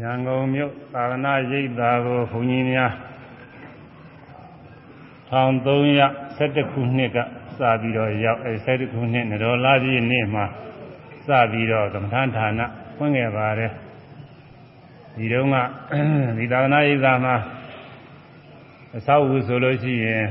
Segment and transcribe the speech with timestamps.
[0.00, 2.92] ရန်ကုန်မြို့သာသနာရိပ်သာကိုဘုန်းကြီးများ
[5.30, 7.18] 1312ခုနှစ်က
[7.58, 10.44] စပြီးတော့ရောက်အဲ12ခုနှစ်နတော်လာပြည့်နေ့မှာ
[11.26, 12.60] စပြီးတော့ကမ္မထဌာန
[12.96, 13.72] ဖွင့်ခဲ့ပါတယ်
[15.16, 15.56] ဒီတုန်းက
[16.38, 17.36] ဒီသာသနာရိပ်သာမှာ
[18.96, 20.26] အဆောက်အဦဆိုလို့ရှိရင်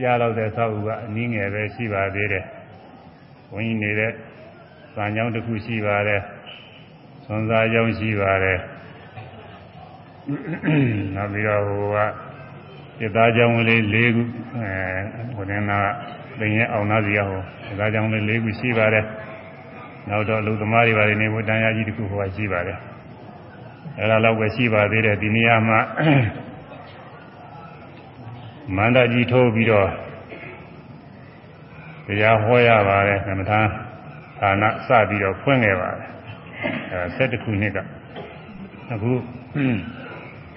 [0.00, 2.44] ကြားတော့တဲ့ဆောက်အဦကအနည်းငယ်ပဲရှိပါသေးတယ်
[3.50, 4.12] ဘုန်းကြီးနေတဲ့
[4.94, 6.22] ဇာကြောင်းတစ်ခုရှိပါတယ်
[7.30, 8.58] သွန်စားကြောင်းရှိပါတယ်
[11.14, 11.98] နောက်ပြီးတော့ဟိုက
[12.98, 14.22] ပြသားကြောင်းလေး၄ခု
[14.56, 14.72] အဲ
[15.36, 15.72] ဟိုတင်က
[16.40, 19.04] တင်ရဲ့အောင်သားစီရဟိုပြသားကြောင်းလေး၄ခုရှိပါတယ်
[20.08, 22.78] နောက်တော့လူသမားတွေပါတယ်နေဝတန်ရာကြီးတစ်ခုဟိုကရှိပါတယ်
[23.98, 25.80] အဲဒါတော့ပဲရှိပါသေးတယ်ဒီနေရာမှာ
[28.76, 29.88] မန္တကြီးထိုးပြီးတော့
[32.06, 33.52] တရားဟောရပါတယ်သမထ
[34.40, 36.17] ဌာနစပြီးတော့ဖွင့်ခဲ့ပါတယ်
[36.90, 37.78] အဲ7ခုနှစ်က
[38.92, 39.12] အခု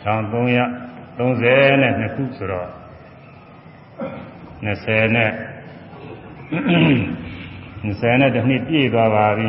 [0.04, 2.70] 1332ခုဆိုတော့
[4.66, 5.32] 20နဲ့
[7.84, 9.48] 20နဲ့တစ်နှစ်ပြည့်သွားပါပြီ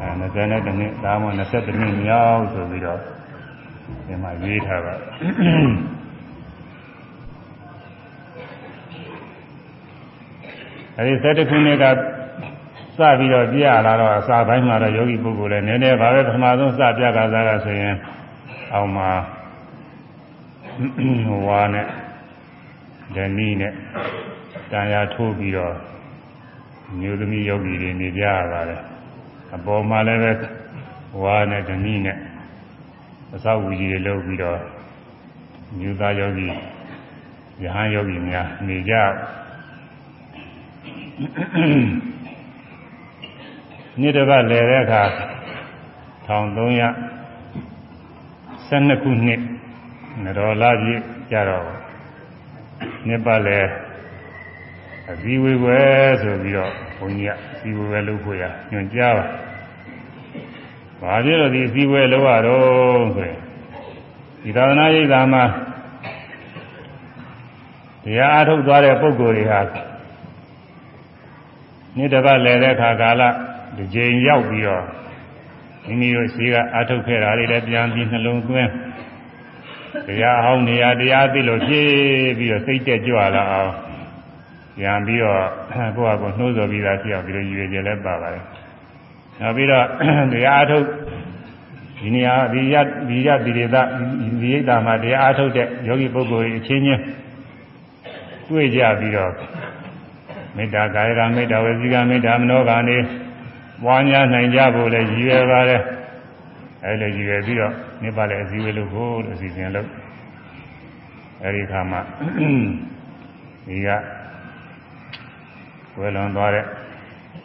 [0.00, 3.00] အဲ20နဲ့တစ်နှစ်ဒါမှ20နှစ်မြောက်ဆိုပြီးတော့
[4.06, 4.94] ဒီမှာရေးထားပါ
[10.96, 11.84] အဲဒီ7ခုနှစ်က
[12.96, 17.94] စပြီးတော့ပြရလာတော့အစာပိုင်းမှာတော့ယောဂီပုဂ္ဂိုလ်လည်းနည်းနည်းပါပဲပထမဆုံးစပြကစားတာဆိုရင်
[18.72, 19.10] အောက်မှာ
[21.46, 21.86] ဝါနဲ့
[23.14, 23.72] ဓနီနဲ့
[24.70, 25.74] တန်ရာထိုးပြီးတော့
[26.98, 28.80] မျိုးသမီးယောဂီတွေနေကြရပါတယ်
[29.54, 30.32] အပေါ်မှာလည်းပဲ
[31.22, 32.18] ဝါနဲ့ဓနီနဲ့
[33.34, 34.58] အသောဝီကြီးတွေလုပ်ပြီးတော့
[35.78, 36.46] မျိုးသားယောဂီ
[37.62, 38.94] ယဟန်ယောဂီများနေကြ
[44.00, 45.02] နေ့တစ်ပတ်လည်တဲ့အခါ
[46.26, 49.40] 1312ခုနှစ်
[50.24, 51.66] နတော်လာပြည့်ကြတော့
[53.06, 53.66] နှစ်ပတ်လည်
[55.10, 55.80] အစည်းဝေးပဲ
[56.22, 59.24] ဆိုပြီးတော့ဘုန်းကြီးကအစည်းဝေးပဲလုပ်ဖို့ရညွှန်ကြားပါ
[61.00, 63.38] ဘာဖြစ်လို့ဒီအစည်းဝေးလုပ်ရတော့ဆိုရင်
[64.42, 65.44] ဒီသာသနာ့ရိပ်သာမှာ
[68.04, 69.60] တရားအားထုတ်သွားတဲ့ပုဂ္ဂိုလ်တွေဟာ
[71.96, 73.22] နေ့တစ်ပတ်လည်တဲ့အခါကာလ
[73.76, 74.84] ဒီကြိမ်ရောက်ပြီးတော့
[75.86, 78.70] မိမိတို့ရှိကအထုတ်ခဲ့တာတွေလည်းပြန်ပြီးနှလုံးသွင်း
[80.06, 81.92] တရားဟောင်းနေရာတရားသိလို့ဖြည့်
[82.38, 83.72] ပြီးတော့စိတ်တက်ကြွလာအောင်
[84.78, 85.42] ပြန်ပြီးတော့
[85.96, 88.44] ကိုယ့်ဟာကိုယ်နှိုးဆော်ပြီးသားဖြစ်အောင်ဒီလိုရည်ရွယ်ချက်လည်းပါပါတယ်။
[89.40, 89.84] နောက်ပြီးတော့
[90.32, 90.84] တရားအထုတ်
[91.98, 92.74] ဒီနေရာဒီရ
[93.08, 93.76] ဒီရဒီရသ
[94.40, 97.02] ဒီရိတ်တာမှာတရားအထုတ်တဲ့ယောဂီပုဂ္ဂိုလ်အချင်းချင်း
[98.48, 99.32] တွေ့ကြပြီးတော့
[100.56, 102.98] မေတ္တာကာယကမေတ္တာဝစီကမေတ္တာမနောကနေ
[103.82, 105.82] ပွားများနိုင်ကြဖို့လည်းရည်ရွယ်ပါတယ်
[106.84, 109.88] အဲလိုရည်ရွယ်ပြီးတော့နိဗ္ဗာန်လည်းအစည်းအဝေးလုပ်ဖို့လို့အစီအစဉ်လုပ်
[111.42, 112.00] အဲဒီခါမှာ
[113.66, 113.88] ဒီက
[115.98, 116.64] ဝယ်လွန်သွားတဲ့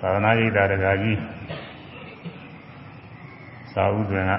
[0.02, 1.20] သာသနာ့ရိပ်သာတကာကြီး
[3.74, 4.34] သာဥတွင်က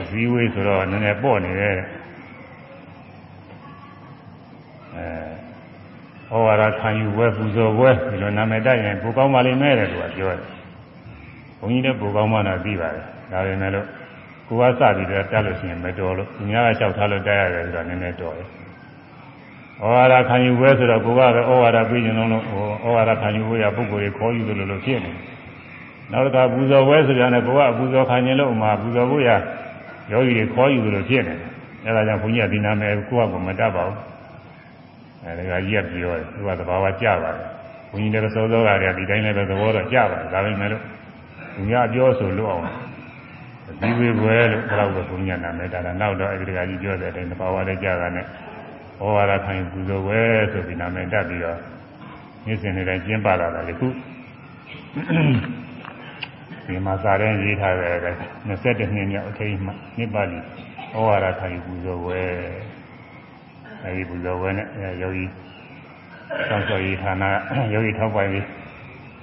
[0.00, 1.76] အစည်းအဝေးဆိုတော့နည်းနည်းပေါ့နေတယ်
[4.96, 5.43] အဲ
[6.34, 10.40] ဩဝါဒခံယူဝဲပူဇော်ဝဲဒီလိုနာမည်တက်ရင်ပူကောင်းပါလိမ့်မယ်တဲ့သူကပြောတယ်
[11.58, 13.86] ဘုန်းကြီးလည်းပူကောင်းမှတော့ပြီးပါတယ်ဒါပေမဲ့လို့
[14.48, 18.48] ကိုကစပြီးတော့တက်လို့ရှိရင်မတော်လို့သူများကလျှောက်ထားလို့တက်ရတယ်ဆိုတော့နည်းနည်းတော်တယ်
[19.80, 22.44] ဩဝါဒခံယူဝဲဆိုတော့ကိုကပဲဩဝါဒပြီးရင်လုံးလို့
[22.84, 25.20] ဩဝါဒခံယူဝဲရပုဂ္ဂိုလ်တွေခေါ်ယူတယ်လို့လို့ဖြစ်နေတယ်
[26.12, 29.30] နောက်တစ်ခါပူဇော်ဝဲဆိုကြတယ်ကိုကပူဇော်ခံရင်လို့ဥမာပူဇော်ဖို့ရ
[30.12, 31.50] ယောဂီတွေခေါ်ယူတယ်လို့ဖြစ်နေတယ်
[31.84, 34.13] အဲဒါကြောင့်ဘုန်းကြီးကဒီနာမည်ကိုကမတတ်ပါဘူး
[35.24, 37.46] အဲဒီကကြီးကပြောတယ်သူကသဘာဝကြပါတယ်
[37.90, 40.82] ဘုန်းကြီးလည်းစောစောကတည်းကဒီတိုင်းလည်းပဲသဘောတော့ကြပါတယ်ဒါပေမဲ့လို့
[41.54, 42.64] သူများပြောဆိုလို့အောင်
[43.80, 48.26] ဒီဝေဘွယ်လို့ဘယ်တော့ပဲဘုန်းကြီးကနာမည်တာနောက်တော့အဲဒီကကြီးပြောတဲ့အတိုင်းသဘာဝလည်းကြတာနဲ့ဩ
[49.16, 50.20] ဝါဒခံယူပူဇော်ဝဲ
[50.52, 51.58] ဆိုပြီးနာမည်တက်ပြီးတော့
[52.46, 53.88] နေ့စဉ်နေ့တိုင်းကျင်းပလာတာလေခု
[56.66, 57.96] ဒီမှာစာရင်းရေးထားတဲ့
[58.48, 60.28] 22နှစ်မြောက်အထိမ်းမှနိဗ္ဗာန်
[60.94, 62.22] ဩဝါဒခံယူပူဇော်ဝဲ
[63.84, 64.66] အဲဒီပူဇော်ဝဲနဲ့
[65.02, 65.24] ယောဂီ
[66.48, 67.24] စောင့်ရှောက်ရေးဌာန
[67.72, 68.44] ယောဂီထောက်ပံ့ရေး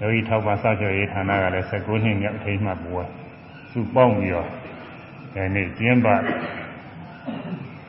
[0.02, 3.10] ယောဂီထောက်ပံ့စောင့်ရှောက်ရေးဌာနကလည်း19နှစ်မြောက်အထိမ်းမှပွား
[3.72, 4.48] သူပေါင်းပြီးတော့
[5.34, 6.08] ဒီနေ့ကျင်းပ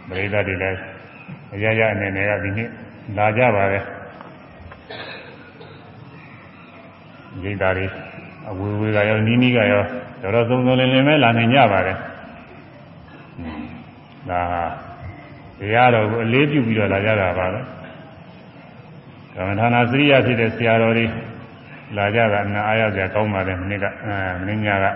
[0.09, 0.79] ပရိသတ်တွေလည်း
[1.55, 2.69] အရရအနေနဲ့ကဒီနေ့
[3.17, 3.81] လာကြပါပဲ
[7.45, 7.87] ရိတ်သားတွေ
[8.49, 9.83] အဝေဝေကရောနီးနီးကရော
[10.23, 11.97] တော်တော်သုံးသုံးလင်းလင်းပဲလာနိုင်ကြပါတယ်
[14.31, 14.41] ဒါ
[15.63, 17.61] တရားတော်ကိုအလေးပြုပြီးတော့လာကြတာပါပဲ
[19.35, 21.07] ကမ္မထာနာစရိယဖြစ်တဲ့ဆရာတော်တွေ
[21.97, 24.87] လာကြတာအနာအားရစရာကောင်းပါတယ်မနေ့ကအဲမနေ့ညက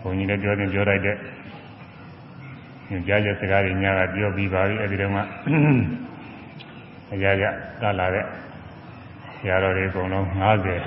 [0.00, 1.16] ဘုန်းကြီးလည်းပြောတင်ပြောလိုက်တဲ့
[2.88, 5.20] ညကြားချက်စကားတွေညာကပြောပြီးပါပြီအဲဒီတော့မှ
[7.12, 7.44] အရာရ
[7.80, 8.24] ကလာတဲ့
[9.38, 10.80] ဆရာတော်တွေအကုန်လုံး90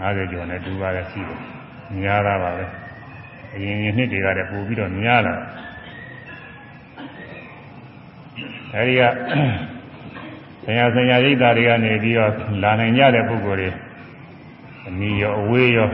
[0.00, 1.40] 50ကျော်နဲ့တူပါတယ်ရှိတယ်
[2.00, 2.64] များတာပါပဲ
[3.54, 5.34] အရင်ရင်နှစ်တွေကတည်းပို့ပြီးတော့များလာ
[8.74, 9.02] အဲဒီက
[10.64, 12.32] ဆရာဆရာရိပ်သာတွေကနေပြီးတော့
[12.62, 13.70] လာနိုင်ကြတဲ့ပုဂ္ဂိုလ်တွေ
[14.88, 15.88] အနည်းရောအဝေးရော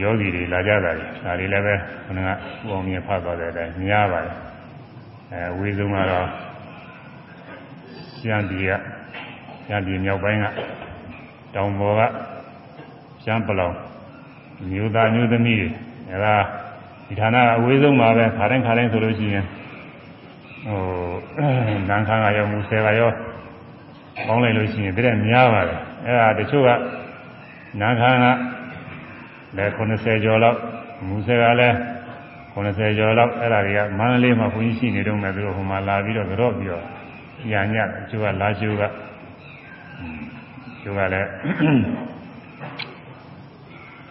[0.00, 1.74] ယောဂီတွေလာကြတာလေဒါတွေလည်းပဲ
[2.06, 2.28] ခဏက
[2.68, 4.34] ပုံမြင်ဖတ်သွားတဲ့အတိုင်းများပါတယ်
[5.32, 6.26] အဲအဝေးဆုံးကတော့
[8.18, 8.72] ရှမ်းပြည်က
[9.66, 10.44] ရှမ်းပြည်မြောက်ပိုင်းက
[11.54, 12.02] တောင်ပေါ်က
[13.24, 13.74] ရှမ်းပလောင်
[14.70, 15.68] မျိုးသားမျိုးသမီးတွေ
[16.10, 16.36] အဲဒါ
[17.08, 19.44] ဒီဌာနကအဝေးဆုံးပါပဲခါတိုင်းခါတိုင်းဆိုလို့ရှိရင်
[20.66, 20.82] ဟို
[21.88, 23.10] နန်းခါကရောမူဆယ်ကရော
[24.26, 26.70] ပေါင်းလိုက်လို့ရှိရင်တည်းများပါတယ်အဲဒါတချို့က
[27.80, 28.24] နန်းခါက
[29.56, 30.58] လည်း80ကျော်လောက်
[31.08, 31.76] မူဆယ်ကလည်း
[32.54, 36.84] 80ကျော်လောက်အဲ့ဒါတွေကမန္တလေးမှာဘုန်းကြီးရှိနေတော့မှသူတို့ဟိုမှာလာပြီးတော့ကြော့ပြီးတော့
[37.50, 38.82] ညာညတချို့ကလာချိုးက
[40.82, 41.28] ချိုးကလည်း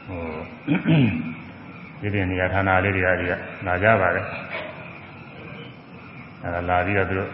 [0.07, 0.21] ဟို
[2.01, 3.33] ဒီပြင်နေရာဌာနလေးတွေကတွေက
[3.65, 4.25] လာကြပါတယ်
[6.43, 7.29] အဲ့ဒါလာပြီးတော့သူတို့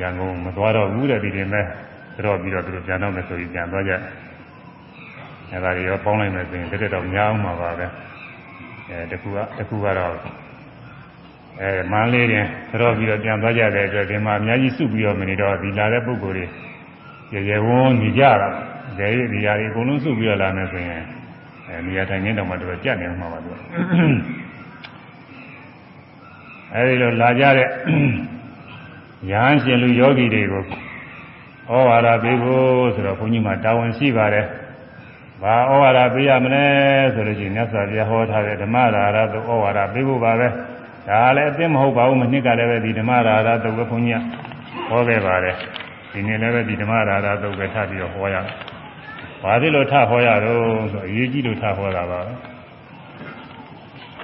[0.00, 1.64] ရန်ကုန်မသွားတော့ဘူးတဲ့ဒီတင်မဲ့
[2.16, 3.92] ကြော့ပြီးတော့သူတို့ပြန်တော့မယ်ဆိုပြီးပြန်သွားကြ
[5.50, 7.86] အဲ့ဒါတွေရောပေါင်းလိုက်မယ်ဆိုရင်တရက်တော့များအောင်မှာပါပဲ
[8.88, 10.14] အဲတကူကတကူကတော့
[11.60, 16.46] အဲမန်းလေးတင်ကြော့ပြီးတော့ပြန်သွားကြတဲ့အတွက်ဒီမှာအများကြီးစုပြီးတော့မနေတော့ဒီလာတဲ့ပုံကိုယ်တွေ
[17.32, 18.48] ရေရေဝန်းနေကြတာ
[18.98, 21.02] ဇေယျဒီຢာတွေအကုန်လုံးစုပြီးတော့လာမယ်ဆိုရင်
[21.66, 23.50] အဲနေရာထိုင်နေတော့မှတော့ကြက်နေမှာပါသူ
[26.76, 27.68] အဲဒီလိုလာကြတဲ့
[29.30, 30.62] ရဟန်းရှင်လူယောဂီတွေကို
[31.70, 34.46] ဩဝါဒပေးဖို့ဆိုတော့ဘုန်းကြီးမှာတာဝန်ရှိပါတယ်
[35.42, 36.64] ဘာဩဝါဒပေးရမလဲ
[37.14, 40.48] ဆိုလို့ရှိရင်မြတ်စွာဘုရားဟောထားတဲ့ဓမ္မရာရသုဩဝါဒပေးဖို့ပါပဲ
[41.08, 44.22] ဒါလည်းအသိမဟုတ်ပါဘူးမနှစ်ကလည်းပဲဒီဓမ္မရာရသုပဲဘုန်းကြီး
[44.88, 45.56] ဟောခဲ့ပါတယ်
[46.12, 48.54] ဒီနေ့လည်းပဲဒီဓမ္မရာရသုပဲထပ်ပြီးတော့ဟောရတယ်
[49.42, 50.62] ဘာဖြစ်လို့ထဟောရတော့
[50.92, 52.32] ဆိုအရေးကြီးလို့ထဟောတာပါပဲ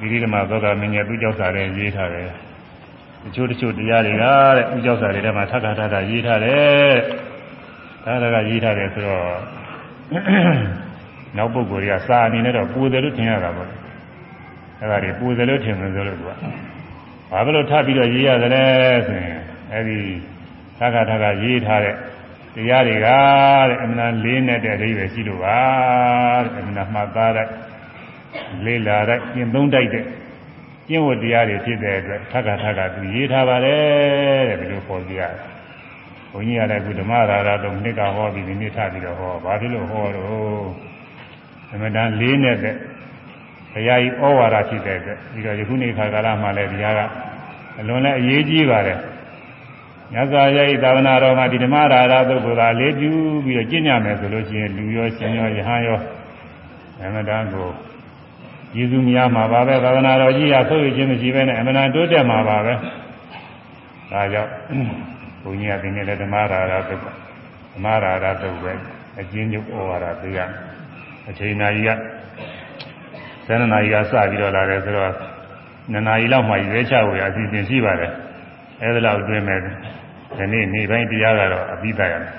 [0.03, 2.29] ဒီဒီဓမ္မသောကမင်းရဲ့သူကြောက်စာတဲ့ရေးထားတယ်
[3.23, 4.25] တချို့တချို့တရားတွေက
[4.57, 6.95] တဲ့ဥကြောက်စာတွေထဲမှာထပ်ထပ်ထပ်ထပ်ရေးထားတယ်
[8.05, 9.31] ဒါကရေးထားတယ်ဆိုတော့
[11.37, 13.71] နောက်ပုဂ္ဂိုလ်တွေကစာအနေနဲ့တော့ပူတယ်လို့ထင်ရတာပေါ့
[14.81, 16.31] အဲ့ဒါတွေပူတယ်လို့ထင်တယ်ဆိုလို့သူက
[17.31, 18.65] ဘာဖြစ်လို့ထပ်ပြီးတော့ရေးရတယ်လဲ
[19.07, 19.41] ဆိုရင်
[19.73, 19.99] အဲ့ဒီ
[20.79, 21.95] သက္ကထကရေးထားတဲ့
[22.55, 25.61] တရားတွေကတဲ့အမှန်လေးနဲ့တဲ့အဓိပ္ပာယ်ရှိလို့ပါ
[26.43, 27.47] တဲ့အမှန်မှတ်သားတဲ့
[28.64, 30.05] လေးလာတဲ့ကျင့်သုံးတိုက်တဲ့
[30.88, 35.52] ကျင့်ဝတ်တရားတွေဖြစ်တဲ့အတွက်သက္ကထကသူရေးထားပါတယ်တဲ့ဒီလိုပေါ်ပြရတယ်
[36.31, 40.67] ဘုန်းကြီးကလည်းအခုဓမ္မရာရတော့နှစ်ကဟောပြီးဒီနေ့ထပြီးတော့ဟောဘာဖြစ်လို့ဟောတော့
[41.73, 42.76] အမှန်တန်လေးနဲ့တဲ့
[43.73, 47.00] ဘုရားကြီးဩဝါဒဖြစ်တဲ့အတွက်ပြီးတော့ယခုနေ့ခါကာလမှာလည်းဒီဟာက
[47.81, 48.99] အလွန်လည်းအရေးကြီးပါတယ်
[50.12, 53.11] မြတ်စွာဘုရား၏သာသနာတော်မှာဒီဓမ္မရာရသုတ်ကိုသာလေးပြု
[53.44, 55.99] ပြီးတော့ကျင့်ကြမယ်ဆိုလို့ရှိရင်လူရောရှင်ရောယဟန်ရော
[56.99, 57.69] အမှန်တန်ကို
[58.77, 62.75] ယေရှုများမှာပါပဲသာသနာတော်ကြီးကဆုပ်ရခြင်းမရှိဘဲနဲ့အမှန်တန်တိုးတက်မှာပါပဲ
[64.13, 64.51] ဒါကြောင့်
[65.43, 67.01] ဘုန်းကြီးကဒီနေ့လည်းဓမ္မရာရသုတ်
[67.75, 68.73] ဓမ္မရာရသုတ်ပဲ
[69.21, 70.41] အကျဉ်းချုပ်ဩဝါဒပေးရ
[71.29, 71.91] အချိန်နာကြီးက
[73.47, 75.13] ဇန်နနာကြီးကစပြီးတော့လာတယ်ဆိုတော့
[75.93, 78.13] နှစ်နာရီလောက်မှရွေးချဖို့ရအစီအစဉ်ရှိပါတယ်
[78.81, 82.32] အဲဒါလောက်အတွင်းမဲ့ဒီနေ့နေပိုင်းတရားကတော့အပြီးသားရမယ်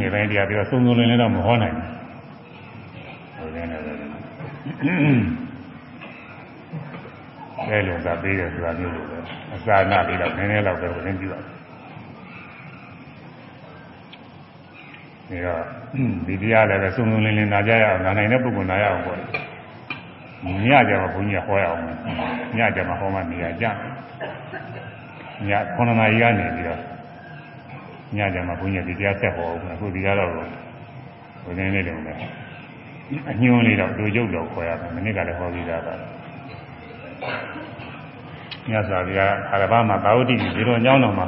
[0.00, 1.95] နေပိုင်းတရားပြီးတော့စုံစုံလင်းလင်းတော့မဟောနိုင်ဘူးဟုတ်တယ်နော်
[7.68, 9.18] အဲလိုသာပေးတယ်ဆိုတာမျိုးလိုပဲ
[9.54, 11.40] အစာနာလေးတော့နည်းနည်းလောက်ပဲဝင်ကြည့်ပါ
[15.28, 15.62] ဒီတော့
[16.26, 19.18] ဒီတရားလည်းပဲစုံစုံလင်းလင်းနာကြရအောင်နာနိုင်တဲ့ပုဂ္ဂိုလ်နာရအောင်ပေါ့
[20.66, 21.82] ညကြမှာဘုန်းကြီးဟောရအောင်
[22.58, 23.68] ညကြမှာဟောမှနေရကြည
[25.76, 26.80] 9နာရီကနေပြီးတော့
[28.16, 30.50] ညကြမှာဘုန်းကြီးဒီတရားဆက်ဟောအောင်အခုဒီကတော့ဘုန်း
[31.58, 32.12] ကြီးလေးတုံးပဲ
[33.30, 35.94] အညွှန်းလေးတော့လူကျုပ်တော့ခေါ်ရမယ်မနစ်ကလည်းဟောပြီးသားပါ
[38.70, 41.26] ညစာပြာအာရဘမှာသာဝတိဒီလိုညောင်းတော်မှာ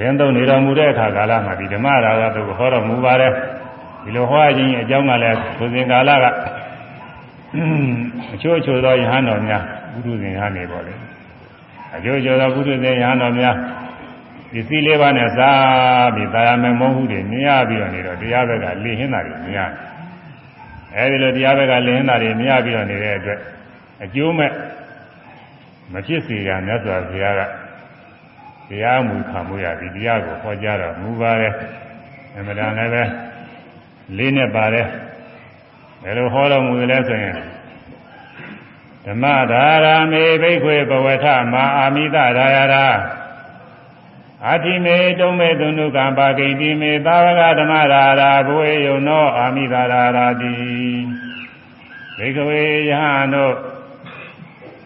[0.00, 3.32] ရင်သုံးနေတော်မူတဲ့အခါကာလမှာဒီဓမ္မရာဂတုကိုဟောတော်မူပါတယ်
[4.04, 6.24] ဒီလိုဟောခြင်းအကြောင်းကလည်းသူစဉ်ကာလက
[8.34, 10.94] အချို့ချို့သောယဟန်တော်များဘုဒ္ဓဇင်ဟန်နေပေါ်လေ
[11.96, 13.56] အချို့ချို့သောဘုဒ္ဓဇင်ယဟန်တော်များ
[14.52, 19.89] ဒီစည်းလေးပါးနဲ့စားပြီးတာယာမေမုန်းမှုတွေမြင်ရပြီးတော့နေတော့တရားဘက်ကလေဟင်းတာတွေမြင်ရတယ်
[20.96, 23.38] အဲဒီလိုတရားဘက်ကလေဟင်းတာတွေမြင်ရပြီးတော့နေတဲ့အတွက်
[24.04, 24.52] အကျိုးမဲ့
[25.92, 27.40] မဖြစ်စေရမြတ်စွာဘုရားက
[28.68, 31.54] တရားမူခံမှုရဒီတရားကိုဟောကြားတော်မူပါတယ်
[32.36, 33.02] အမှန်တန်လည်းပဲ
[34.16, 34.86] လေးနဲ့ပါတယ်
[36.02, 37.34] ဘယ်လိုဟောတော်မူသလဲဆိုရင်
[39.06, 42.86] ဓမ္မဒါရာမေဘိက္ခွေဘဝထမာအာမိတဒါယရာ
[44.46, 50.54] အာတိမေတုံမေတုနုကံပါကိတိမေသာဝကဓမ္မရာရာဘဝေယုံနောအာမိတာရာရာတိ
[52.16, 53.54] ဘိက္ခဝေယဟန်တို့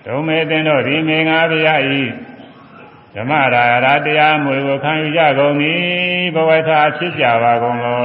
[0.06, 2.02] ဒုံမေတင်တို့ဒီမေငါဗျာဤ
[3.14, 5.82] ဓမ္မရာရာတရားမွေကိုခံယူကြကုန်သည်
[6.34, 8.00] ဘဝထဖြစ်ကြပါကုန်လော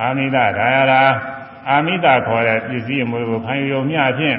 [0.00, 1.02] အာမိတဒါယရာ
[1.68, 4.38] အာမိတခေါ်တဲ့ပစ္စည်းအမွေကိုခံယူုံမျှဖြင့်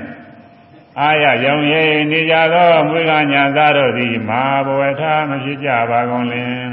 [0.99, 6.71] အာရရောင်ရဲနေကြသောမွေကညာသားတို့သည်မာဘဝထာမဖြစ်ကြပါကုန်လင်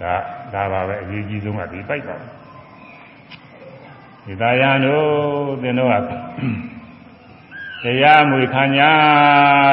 [0.00, 0.14] ဒါ
[0.52, 2.16] ဒါပါပဲအရေးကြီးဆုံးကဒီပိုက်ပါ
[4.24, 5.06] ဒီသာယံတို့
[5.62, 6.10] သင်တို့က
[7.82, 8.92] တရားမွေခံညာ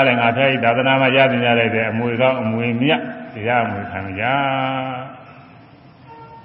[0.08, 3.02] တဲ့ငါထိုက်သာသနာမှာရတင်ကြလိုက်တဲ့အမွေကောင်းအမွေမြတ်
[3.34, 4.34] တရားမွေခံညာ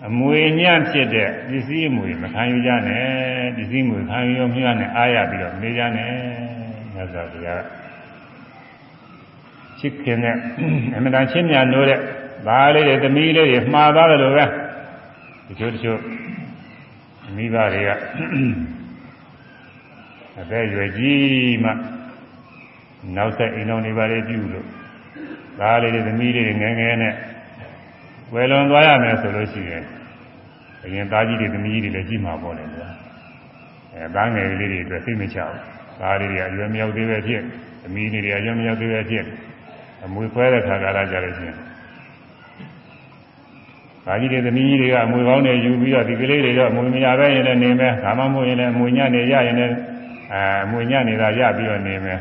[0.07, 3.07] အမွေညံ့ဖြစ်တဲ့ပစ္စည်းအမွေမခံယူကြနဲ့
[3.57, 6.13] ပစ္စည်းမွေခံယူရောမြတ်နဲ့အားရပြီးတော့နေကြနဲ့
[6.95, 7.63] မြတ်စွာဘုရား
[9.79, 10.37] ချစ်ခင်တဲ့
[10.95, 12.01] အမှန်တန်ချင်းမြတ်နိုးတဲ့
[12.47, 14.45] သားလေးတွေသမီးလေးတွေမှားသွားတယ်လို့ပဲ
[15.49, 16.01] တချို့တချို့
[17.37, 17.91] မိဘတွေက
[20.41, 21.71] အသက်ရွယ်ကြီးမှ
[23.17, 24.67] နောက်ဆက်အိမ်တော်နေပါလေပြုလို့
[25.59, 27.15] သားလေးတွေသမီးလေးတွေငယ်ငယ်နဲ့
[28.33, 29.85] ဝယ်လွန်သွားရမယ်ဆိုလို့ရှိရင်
[30.85, 32.89] အရင်သားကြီးတွေသမီးကြီးတွေလည်းကြည့်မှာပေါ့လေကွာ
[33.95, 35.61] အဲသားငယ်လေးတွေအတွက်သိမချဘူး
[36.01, 37.43] သားလေးတွေအရွယ်မရောက်သေးပဲဖြစ်
[37.83, 39.25] သမီးလေးတွေအရွယ်မရောက်သေးပဲဖြစ်
[40.05, 41.59] အမွေခွဲတဲ့ခါကာလကြလို့ရှိရင်
[44.05, 49.75] သားကြီးတွေသမီးကြီးတွေကအမွေကောင်းတွေယူပြီးတော့ဒီကလေးတွေတော့အမွေမရပဲရင်လည်းနေမယ်ဒါမှမဟုတ်ရင်လည်းအမွေညနေရရင်လည်း
[50.33, 52.19] အဲအမွေညနေတာရပြီးတော့နေမယ်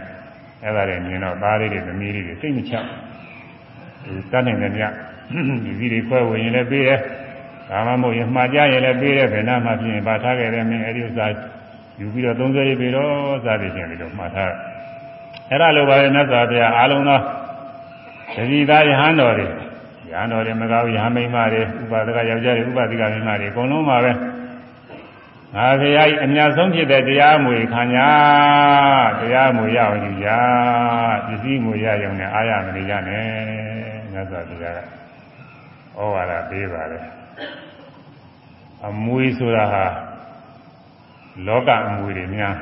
[0.63, 2.73] အဲ့ဒါတွေမြင်တော့သားလေးတွေသမီးလေးတွေသိမချ
[4.05, 4.81] ဘူးတတ်နိုင်တယ်ည
[5.63, 6.99] ဒီစီတွေခွဲဝင်ရင်လည်းပေးတယ်
[7.69, 11.25] ဒါမှမဟုတ်ရင်မှားကြရင်လည်းပေးတယ်ဘယ်နာမှဖြစ်ရင်ပါထားခဲ့တယ်မင်းအဲ့ဒီဥစ္စာ
[11.99, 13.11] ယူပြီးတော့30ရေးပြီးတော့
[13.43, 14.53] စသည်ဖြင့်ပြီးတော့မှားထား
[15.49, 17.19] အဲ့ဒါလိုပါလေမြတ်စွာဘုရားအားလုံးသော
[18.35, 24.11] တတိသားယဟန်တော်တွေယဟန်တော်တွေမကောင်းယဟန်မိန်းမတွေဥပါဒကယောက်ျားတွေဥပဒကမိန်းမတွေအကုန်လုံးပါပဲ
[25.55, 28.09] ငါဘုရားအများဆုံးဖြစ်တဲ့တရားမွေခံညာ
[29.19, 30.27] တရားမွေရအောင်ယူရ
[31.25, 33.25] ပစ္စည်းမွေရရုံနဲ့အားရမနေကြနဲ့
[34.11, 34.79] မြတ်စွာဘုရားက
[35.97, 36.99] ဩဝါဒပေးပါလေ
[38.87, 39.85] အမွေဆိုတာဟာ
[41.47, 42.55] လောကအမွေတွေများ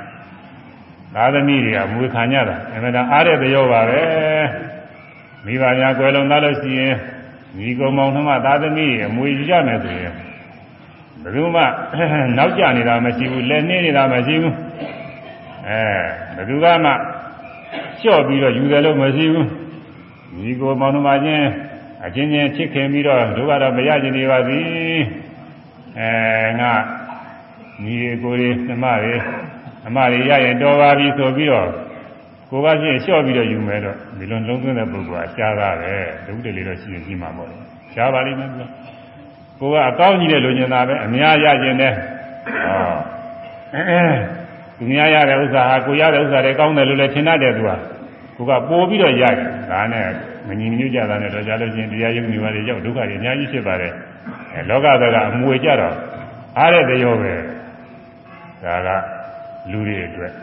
[1.15, 4.01] သာသမီတွေကမွေခံကြတာအမှန်တန်အားတဲ့ကြောပါပဲ
[5.45, 6.95] မိဘများကွယ်လွန်သားလို့ရှိရင်
[7.57, 10.13] ညီကောင်မောင်နှမသာသမီအမွေယူကြမယ်ဆိုရင်
[11.21, 11.63] ဘယ်သူမှ
[12.37, 14.55] နောက်ကျနေတာမရှိဘူးလက်နှင်းနေတာမရှိဘူး
[15.67, 15.81] အဲ
[16.35, 16.89] ဘယ်သူကမှ
[17.99, 19.47] လျှော့ပြီးတော့ယူတယ်လို့မရှိဘူး
[20.37, 21.47] ညီကောင်မောင်နှမချင်း
[22.05, 24.99] အချင်းချင်းချစ်ခင်ပြီးတော့တို့ကတော့မရကျင်နေပါသည်
[25.99, 26.09] အဲ
[26.61, 26.73] ငါ
[27.83, 29.15] ညီကိုတွေနှမတွေ
[29.87, 31.69] အမတွေရရင်တော်ပါပြီဆိုပြီးတော့
[32.49, 35.93] ကိုကချင်းလျှော့ပြီးတော့ယူမယ်တော့ဒီလိုလုံးသွင်းတဲ့ပုဂ္ဂိုလ်ကရှားတာပဲ
[36.25, 37.49] ဒုတိယလေးတော့ရှိရင်ကြီးမှာပေါ့
[37.93, 38.67] ရှားပါလိမ့်မယ်သူက
[39.59, 41.93] ကိုကအကောင်းကြီးတဲ့လူညင်တာပဲအများရကျင်တယ်
[42.65, 42.95] ဟော
[43.73, 43.99] အဲ
[44.77, 47.71] သူများရတဲ့ဥစ္စာဟာကိုရတဲ့ဥစ္စာတွေကောင်းတယ်လို့လည်းထင်တတ်တယ်သူက
[48.37, 49.35] ကိုကပိုးပြီးတော့ရတယ်
[49.71, 50.07] ဒါနဲ့
[50.47, 53.93] မညီညွတ်ကြတာနဲ့တော့ကြားလို့ချင်းတရားယုံနေပါလေရောက်ဒုက္ခတွေအများကြီးဖြစ်ပါတယ်
[54.53, 55.95] အဲလောကသကအမွေကြတော့
[56.57, 57.33] အားတဲ့တရောပဲ
[58.63, 58.89] ဒါက
[59.71, 60.33] လူတွေအတွက်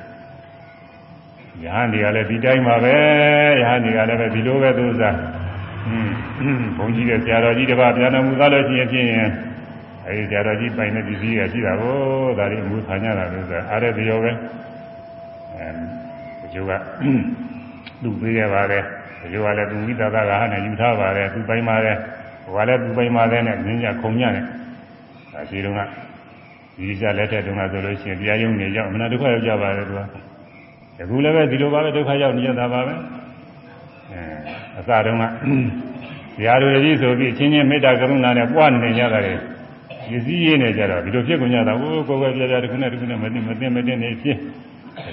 [1.64, 2.94] ယဟန်တွေကလည်းဒီတိုင်းပါပဲ
[3.60, 5.16] ယဟန်တွေကလည်းပဲဒီလိုပဲသူစား
[5.88, 6.10] อืม
[6.76, 9.08] ဘုန်းကြီးတဲ့ဆရာတော်ကြီးတပါးပြန်တော်မူသားလို့ရှိရင်ဖြင့်
[10.06, 11.96] အဲဒီဆရာတော်ကြီးပိုင်တဲ့ဒီစည်းကရှိတာကို
[12.38, 14.32] ဒါတွေအမှုခံရတာလို့ဆိုအားတဲ့တရောပဲ
[15.56, 15.68] အဲ
[16.40, 16.72] ဒီကျိုးက
[18.02, 18.84] သူ့ပေးရပါတယ်
[19.22, 21.96] ဒီလိုကလည်းသူဝိသသာကဟာနဲ့ယူထားပါတယ်သူပိုင်ပါတယ်
[22.44, 24.44] ဟိုကလည်းသူပိုင်ပါတယ်နဲ့မြင်းကြခုံညနဲ့
[25.32, 25.80] ဒါရှိတော့က
[26.76, 30.00] ဒီကြလက်ထက်တုန်းကဆိုလို့ရှိရင်တရားရုံးနေရောက်မနာဒုက္ခရောက်ကြပါတယ်သူက
[31.00, 32.94] အခုလည်းပဲဒီလိုပါပဲဒုက္ခရောက်နေကြတာပါပဲ
[34.12, 34.22] အဲ
[34.78, 35.24] အစတုန်းက
[36.38, 39.32] တရားတော်ကြီးဆိုပြီးအချင်းချင်းမေတ္တာကရုဏာနဲ့ပွားနေကြတာလေ
[40.10, 44.36] ရည်စည်းရင်းနေကြတော့ဒီလိုဖြစ်ကုန်ကြတာဟိုကိုယ်ကိုယ်ပြပြတခုနဲ့တခုနဲ့မသိမသိမသိနေဖြစ်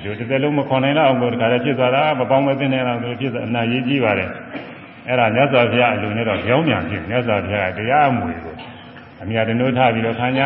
[0.04, 4.30] ဒီတစ်သက်လုံးမခွန်နိုင်တော့အောင်လို့တခါတည်းဖြစ်သွားတာမပေါင်းမသိနေတော့သူဖြစ်အနာရေးကြီးပါတယ်
[5.08, 8.56] အဲ့ဒါမြတ်စွာဘုရားအလိုနဲ့တော့ကြောင်းမြန်ဖြစ်မြတ်စွာဘုရားတရားအမွေကို
[9.22, 10.44] အမြတ်တနိုးထားပြီးတော့ခံကြ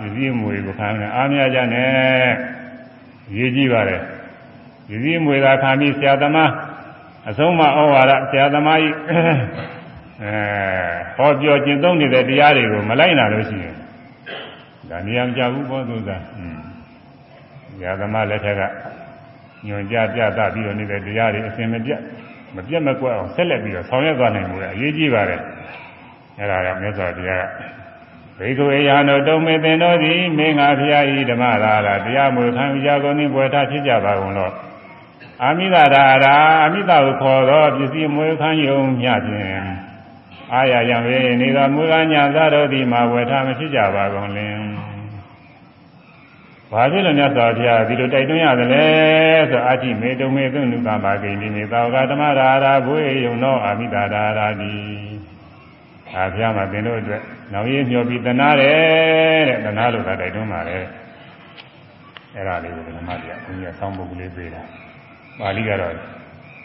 [0.00, 1.90] ရည်စည်းအမွေကိုခံနေအားမရကြနဲ့
[3.36, 4.02] ရေးကြီးပါတယ်
[4.90, 6.50] ရည်စည်းအမွေသာခံပြီးဆရာသမား
[7.28, 10.32] အဆုံးမဩဝါဒဆရာသမားကြီးအဲ
[11.16, 13.74] ဟောပြောကျင့်သုံးနေတဲ့တရားတွေကိုမလိုက်နိုင်လို့ရှိရင်
[14.90, 16.69] ဒါနေရာမကြဘူးဘောသူစားอืม
[17.82, 18.62] ရာသမားလက်ထက်က
[19.66, 22.00] ညွန်ကြပြသပြီးတော့နေတဲ့တရားတွေအစဉ်မပြတ်
[22.56, 25.40] မပြတ်မကွက်အောင်ဆက်လက်ပြီးတော့ဆောင်ရွက်သွားနိုင်မှုကအရေးကြီးပါတယ်
[26.38, 27.44] အဲ့ဒါကမြတ်စွာဘုရားက
[28.38, 34.52] ဘေကုေယံတို့တုံမေသင်တို့သည်မင်းငါဖျားဤဓမ္မရာရာတရားမူခံကြကုန်သည်ဘွယ်ထားဖြစ်ကြပါကုန်တော့
[35.42, 39.48] အာမိသာရာရာအာမိသာကိုခေါ်သောပစ္စည်းမွေခံယုံမြဖြင့်
[40.54, 44.54] အာရယံဝေနေသောမူလညာသတို့သည်မှာဝယ်ထားမဖြစ်ကြပါကုန်လင်
[46.72, 48.84] ဘာဖြစ်လို့မြတ်စွာဘုရားဒီလိုတိုက်တွန်းရတယ်လဲ
[49.50, 54.72] ဆိုအာတိမေတုံမေသုနုကပါကိနေနေသောကဓမ္မရာရာဘွေယုံသောအာမိသာရာရာတိ
[56.14, 57.22] အာဘုရားမှာသင်တို့အတွက်
[57.52, 60.84] နောက်ရင်းမျှော်ပြီးတနာတယ်တဲ့တနာလို့သာတိုက်တွန်းပါတယ်
[62.34, 64.62] အဲ့ဒါလေးကိုဓမ္မတရားဘုရားဆောင်းပုဂ္ဂလေးပေးတာ
[65.38, 65.94] ပါဠိကတော့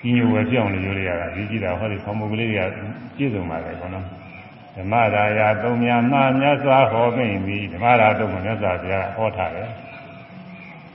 [0.02, 2.70] ကြီးညိုဝယ်ပြောင်းလို့ပြောရတာဒီကြည့်တာဟောဒီဆောင်းပုဂ္ဂလေးတွေက
[3.16, 4.06] ပြည့်စုံပါတယ်ခေါနော်
[4.76, 9.70] ဓမ္မရာယာသုံးများမှမြတ်စွာဟောမိန်ပြီးဓမ္မရာသုံးကိုမြတ်စွာဘုရားဟောထားတယ်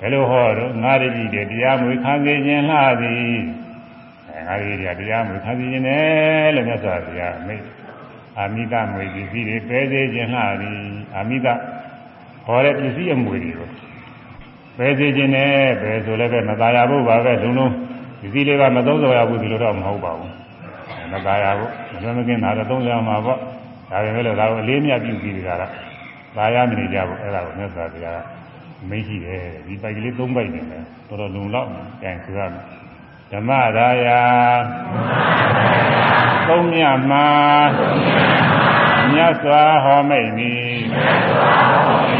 [0.01, 3.39] ဘယ်လိုဟောတော့ငါရည်ကြီးတဲ့တရားမွေခံစေခြင်းလှသည်
[4.47, 7.65] ငါရည်ကြီးတရားမွေခံစေခြင်းနဲ့လို့မြတ်စွာဘုရားမိတ်
[8.39, 10.81] အာမိတမွေပစ္စည်းတွေပဲစေခြင်းလှသည်
[11.17, 11.49] အာမိတ
[12.45, 13.69] ဟောတဲ့ပစ္စည်းအမွေတွေကို
[14.79, 15.51] ပဲစေခြင်းနဲ့
[15.83, 17.73] ပဲဆိုလည်းပဲမသာရဖို့ပါပဲလုံးလုံး
[18.21, 20.33] ပစ္စည်းတွေကမသုံးစောရဘူးဒီလိုတော့မဟုတ်ပါဘူး
[21.13, 23.39] မသာရဘူးမလွန်မကင်းတာတော့သုံးစောမှာပေါ့
[23.91, 25.69] ဒါပေမဲ့လည်းဒါကိုအလေးမြတ်ပြုပြီးကြတာ
[26.37, 28.40] သာရမနေကြဘူးအဲ့ဒါကိုမြတ်စွာဘုရား
[28.89, 31.69] မိတ်ရှိတယ်ဒီပိုက်ကလေး၃ပိုက်နေတယ်တော်တော်လုံလောက်
[32.03, 32.65] တယ်ဆိုရမယ်
[33.33, 34.23] ဓမ္မရာယာ
[36.49, 37.27] သုံးမြတ်မှာ
[39.13, 42.20] မြတ်စွာဟောမိတ်သည်သို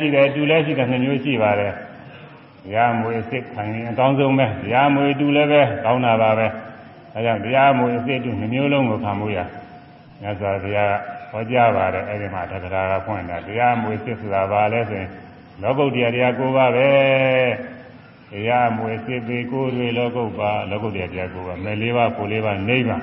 [0.00, 1.72] ရှိတယ်အတူလည်းရှိတယ်နှစ်မျိုးရှိပါတယ်
[2.64, 6.46] တရားမွေအစ်စ်ခံရင်အကောင်းဆုံးပဲတရားမွေအတူလည်းပဲကောင်းတာပါပဲ
[7.14, 9.38] အဲကြောင့်တရားမွေအစ်စ်အတူနှစ်မျိုးလုံးကိုခံမှုရ
[10.20, 10.94] မြတ်စွာဘုရား
[11.30, 15.10] ဟောကြားပါတယ်အဲဒီမှာတက္ကရာကဖွင့်တာတရားမွေအစ်စ်ဆိုတာဘာလဲဆိုရင်
[15.62, 16.90] လောကုတ္တရာတရား၉ပါးပဲ
[18.30, 23.02] တရားမွေအစ်စ်ပေကိုယ်တွေလောကုတ္တပါလောကုတ္တရာတရား၉ပါးမဲ၄ပါးကို၄ပါးနိဗ္ဗာန်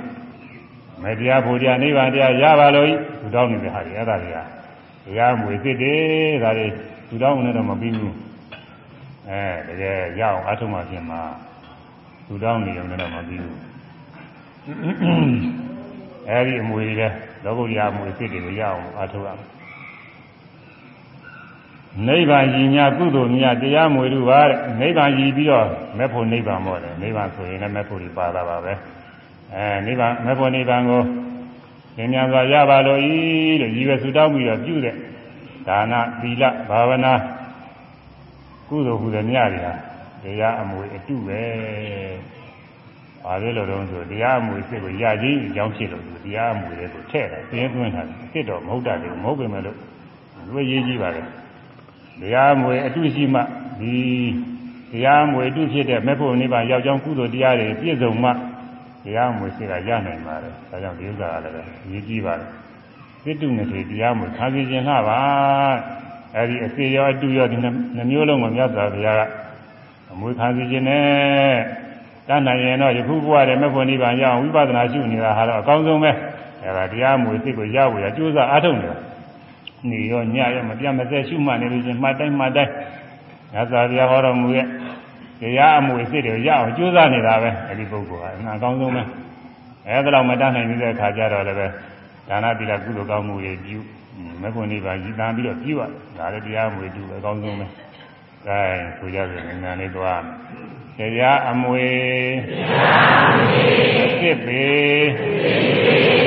[1.04, 2.88] မဲတရားဖို့တရားနိဗ္ဗာန်တရားရပါလို့
[3.20, 4.40] သူတောင်းနေတဲ့ဟာတွေအဲ့ဒါတွေက
[5.06, 6.02] တရားမွေစစ်တယ်
[6.44, 6.68] ဒါတွေ
[7.08, 8.16] သူတောင်းနေတော့မပြီးဘူး
[9.30, 11.22] အဲတကယ်ရအောင်အထုံးမှပြင်မှာ
[12.28, 13.60] သူတောင်းနေုံနဲ့တော့မပြီးဘူး
[16.30, 17.08] အဲဒီအမွေတွေ
[17.44, 19.42] လောကုတ္တရာမွေစစ်တွေကိုရအောင်အထုံးရအောင်
[22.08, 28.74] နိဗ္ဗာန်ကြီးညာကုသိုလ်များတရားမွေတို့ပါတဲ့နိဗ္ဗာန်ကြီးပြီးတော့မဲ့ဖို့နိဗ္ဗာန်မောတယ်နိဗ္ဗာန်ဆိုရင်လည်းမဲ့ဖို့ဒီပါတာပါပဲ
[29.54, 31.02] အဲနိဗ္ဗာန်မဲ့ဖို့နိဗ္ဗာန်ကို
[31.96, 33.14] သင်ညာစွာရပါလို့ဤ
[33.62, 34.96] လို့ရည်ရွယ်ဆုတောင်းပြီးတော့ပြုတဲ့
[35.68, 37.14] ဒါနသီလဘာဝနာ
[38.68, 39.74] ကုသိုလ်ဟူသည်များတွေဟာ
[40.24, 41.42] တရားအမွေအတုပဲ။
[43.24, 49.78] ဘာလို့လဲတော့ဆိုတရားအမွေစိတ်ကိုရကြီးအကြောင်းဖြစ်လို့တရားအမွေတွေကိုထည့်တယ်ပြင်းသွင်းတာဖြစ်တော့မဟုတ်တာလေမဟုတ်ပေမဲ့လို့
[50.48, 51.22] လူရေးကြီးပါလေ။
[52.22, 53.42] တရားအမွေအတုရှိမှ
[53.80, 53.96] ဒီ
[54.92, 58.30] တရားအမွေအတုဖြစ်တဲ့မေဖို့နိဗ္ဗာန်ရောက်ကြောင်းကုသိုလ်တရားတွေပြည့်စုံမှ
[59.04, 62.50] တရားမွေစိတ်ကရနိုင်ပါတယ်။ဒါကြောင့်ဒီဥစ္စာကလည်းရေးကြည့်ပါတယ်။
[63.24, 65.20] စိတ္တုနဲ့တရားမွေခါးစီခြင်းလှပါ။
[66.36, 69.22] အဲဒီအစေရောအတုရောဒီနှမျိုးလုံးကိုမြတ်စွာဘုရားက
[70.12, 71.04] အမွေခါးစီခြင်းနဲ့
[72.28, 76.12] တတ်နိုင်ရင်တော့ယခုဘဝတည်းမဖို့နိဗ္ဗာန်ရအောင်ဝိပဿနာရှုနေတာဟာတော့အကောင်းဆုံးပဲ။
[76.64, 78.98] အဲဒါတရားမွေစိတ်ကိုရဖို့ရကြိုးစားအားထုတ်နေတာ။
[79.90, 82.72] နေရောညရောမပြတ်မစဲရှုမှတ်နေလို့ချင်းမှတ်တိုင်းမှတ်တိုင်း
[83.54, 84.68] မြတ်စွာဘုရားဟောတော်မူရဲ့
[85.42, 89.04] တရားအမွေစိတ်တွေရအောင်ကြိုးစားနေတာပဲအဲဒီပုဂ္ဂိုလ်ကအကောင်းဆုံးပဲ
[89.88, 91.68] အဲဒါတော့မတတ်နိုင်သေးတဲ့အခါကျတော့လည်းပဲ
[92.30, 93.78] ဒါနတိလကုသိုလ်ကောင်းမှုတွေပြု
[94.42, 95.82] မဂ္ဂုဏိဗ္ဗာန်ရည်တန်ပြီးတော့ပြုရ
[96.18, 97.66] ဒါလည်းတရားအမွေတူအကောင်းဆုံးပဲ
[98.48, 98.60] အဲ
[98.98, 100.22] ဆိုကြတယ်ငါလေးသွား
[100.98, 101.88] တရားအမွေ
[104.22, 104.66] အစ်ပေ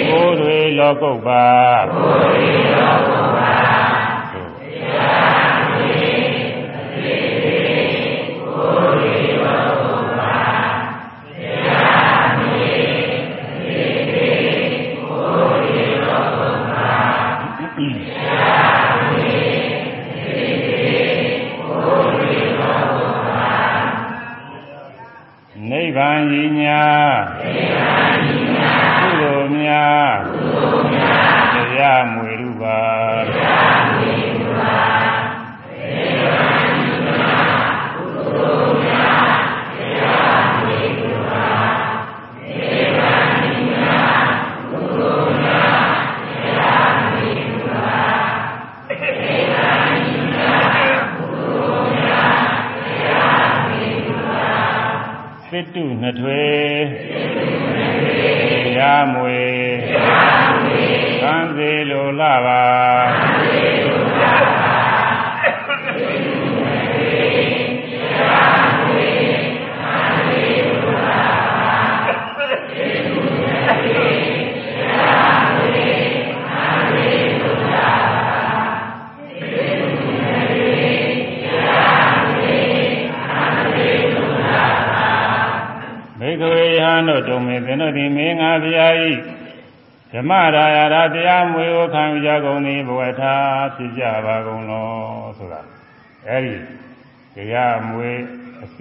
[0.08, 1.44] ကိုယ်တွေလောကုတ်ပါ
[1.92, 3.33] ကိုယ်တွေလောကုတ်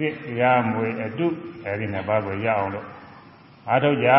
[0.06, 1.26] စ်စ်တရားမွေအတု
[1.64, 2.86] အဲဒီနှစ်ပါးကိုရအောင်လို့
[3.68, 4.10] အားထုတ်ကြ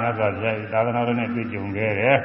[0.00, 2.18] မြတ်စွာဘုရားသာသနာတော်နဲ့တွေ့ကြုံခဲ့တယ်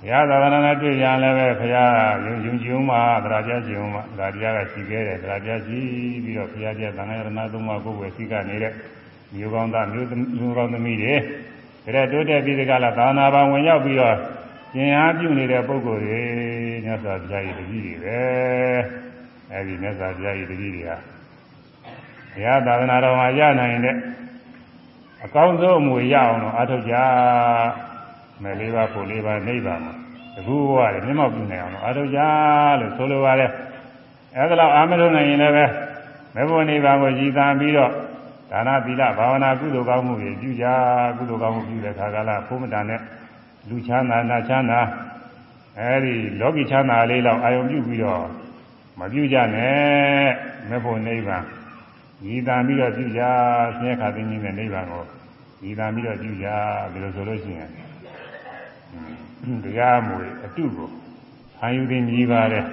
[0.00, 1.92] ဘုရားသာသနာနဲ့တွေ့ကြလည်းပဲဘုရား
[2.26, 5.80] ယုံယုံကြည်မှသရပြကြည်မှသရပြကရှိခဲ့တယ်သရပြရှိ
[6.24, 8.72] ပြီးတော့ဘုရားပြသံဃာရဏသုံးပါးကိုယ်ဝယ်ရှိနေတဲ့
[9.34, 11.14] မျိုးကောင်းသားမျိုးမျိုးကောင်းသမီးတွေ
[11.94, 14.16] ဒါတိုးတက်ပြီးဒီကလာသာနာပါဝင်ရောက်ပြီးတော့
[14.74, 16.20] ကျင်အားပြုနေတဲ့ပုဂ္ဂိုလ်တွေ
[16.84, 18.20] မြတ်စွာဘုရားရဲ့တပည့်တွေပဲ
[19.52, 20.96] အဲဒီမြတ်စွာဘုရားရဲ့တပည့်တွေဟာ
[22.32, 23.96] ဘုရားသာသနာတော်မှာရနိုင်တဲ့
[25.24, 26.94] အကောင်းဆုံးအမွေရအောင်လို့အားထုတ်ကြ
[28.42, 29.94] မယ်လေးပါဖို့လေးပါနိဗ္ဗာန်မှာ
[30.34, 32.20] တကူဘဝတွေမျက်မှောက်ပြုနိုင်အောင်လို့အားထုတ်ကြ
[32.80, 33.50] လို့ဆိုလိုပါတယ်
[34.36, 35.64] အဲဒါတော့အာမလို့နိုင်ရင်လည်းပဲ
[36.34, 37.92] မေဖို့နိဗ္ဗာန်ကိုရည်တန်ပြီးတော့
[38.50, 40.66] ဒါနသီလဘာဝနာကုသိုလ်ကောင်းမှုတွေပြုကြ
[41.16, 43.00] ကုသိုလ်ကောင်းမှုပြုတဲ့ခါကလာဘုမတန်နဲ့
[43.68, 44.80] လူချမ်းသာနာချမ်းသာ
[45.78, 48.22] အဲဒီလောကီချမ်းသာလေးလောက်အာယုံပြုပြီးတော့
[48.98, 50.28] မပြုကြနဲ့
[50.68, 51.44] မေဖို့နိဗ္ဗာန်
[52.24, 53.22] ရည်တန်ပြီးတော့ပြုကြ
[53.78, 55.04] ဆင်းရဲခါသိင်းကြီးနဲ့နိဗ္ဗာန်ကို
[55.62, 56.46] ရည်တန်ပြီးတော့ပြုကြ
[56.92, 57.70] ဘယ်လိုဆိုလို့ရှိရင်
[59.64, 60.88] တရားမူအတုကို
[61.58, 62.64] ခံယူသိမြည်ပါတယ်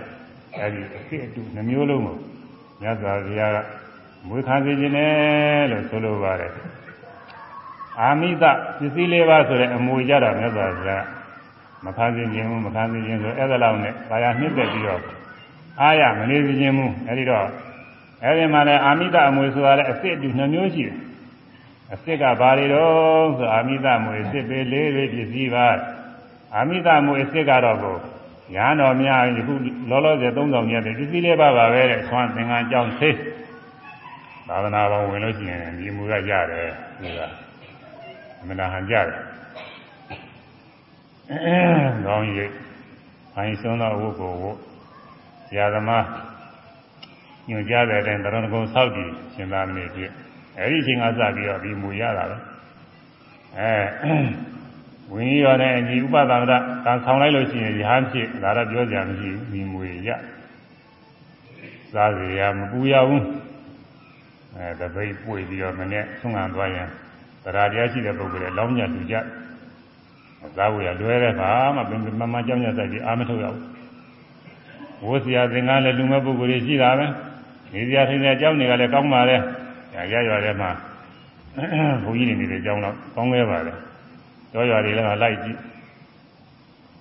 [0.58, 2.18] အဲဒီအဖြစ်အတုနှမျိုးလုံးကို
[2.82, 3.58] မြတ်စွာဘုရားက
[4.28, 6.52] မွေးခံစေခြင်းနဲ့လို့ဆိုလိုပါတယ်
[8.00, 11.06] အာမိတပစ္စည်းလေးပါဆိုတဲ့အမူကြတာမြတ်စွာဘုရား
[11.86, 15.02] မခံစေခြင်းဘူးမခံစေခြင်းဆိုအဲ့ဒါလောက်နဲ့ဘာယာနှစ်သက်ပြီးတော့
[15.82, 17.48] အားရမနေစေခြင်းဘူးအဲဒီတော့
[18.24, 20.98] အဲဒီမှာလည်းအာမိတအမွေဆိုတာလည်းအစစ်အတူနှမျိုးရှိတယ်
[21.94, 25.68] အစစ်ကဘာတွေတော့ဆိုအာမိတမွေစစ်ပေလေးလေးပစ္စည်းပါ
[26.56, 27.98] အာမိတမွေစစ်ကတော့ကို
[28.54, 29.54] ညာတော်များယခု
[29.90, 33.16] လောလောဆယ်သုံးဆောင်မြတ်တဲ့ပစ္စည်းလေးပါပါပဲတဲ့ဆွမ်းသင်္ကန်းကြောင်းသေး
[34.48, 36.70] သာသနာပေါင်းဝင်လို့ရှိရင်ဒီမူကရတယ်
[37.02, 37.20] ဒီက
[38.42, 39.08] အမနာဟန်ကြတယ်
[42.06, 42.54] ကောင်းရိပ်
[43.34, 44.58] ခိုင်းဆုံးသောဝုတ်ကိုဝုတ်
[45.56, 46.06] ရာသမား
[47.50, 50.12] ညွှန်ကြားတဲ့အတိုင်းတရဏဂုံဆောက်ကြည့်ရှင်သာမဏေပြည့်
[50.58, 52.38] အဲဒီအချိန်ကစပြီးတော့ဒီမူရတာပဲ
[53.58, 53.74] အဲ
[55.12, 60.10] ဝိနည်းရောနဲ့အညီဥပဒနာကံဆောင်လိုက်လို့ရှိရင်ရဟန်းဖြစ်ဒါတော့ပြောကြမရှိဘူးဒီမူရ
[61.94, 63.26] စားရရမပူရဘူး
[64.56, 66.88] အဲတပိတ်ပွေပြီးတော့မနေ့ဆုံးခံသွားရင်
[67.44, 69.16] တရားတရားရှိတဲ့ပုဂ္ဂိုလ်တွေလောင်းညလူကြ
[70.58, 73.64] သားဝေရလွဲတဲ့ခါမှပင်မမကြောင်းညဆိုင်ပြီးအာမထုတ်ရဘူး
[75.04, 77.06] ဝိုးစရာသင်္ကန်းလည်းလူမဲ့ပုဂ္ဂိုလ်တွေရှိတာပဲ
[77.74, 79.36] နေစရာထိုင်စရာကြောင်းတွေကလည်းကောင်းပါလေ
[80.14, 80.70] ရရွာထဲမှာ
[82.04, 83.74] ဘုန်းကြီးတွေနေတဲ့ကြောင်းတော့ကောင်းခဲ့ပါလေ
[84.54, 85.58] တောရွာတွေလည်းလိုက်ကြည့်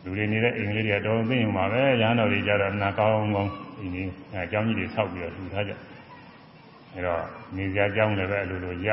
[0.02, 5.72] လူတွေနေတဲ့အိမ်လေးတွေတော့သိရင်ပါပဲရဟန်းတော်တွေကြတော့နာကောင်းကောင်းအိမ်ကြီးအဲကြောင်းကြီးတွေဆောက်ပြီးတော့ထူထားကြ
[6.94, 7.22] အဲတော့
[7.57, 8.88] နေစရာကြောင်းလည်းပဲအလိုလိုရ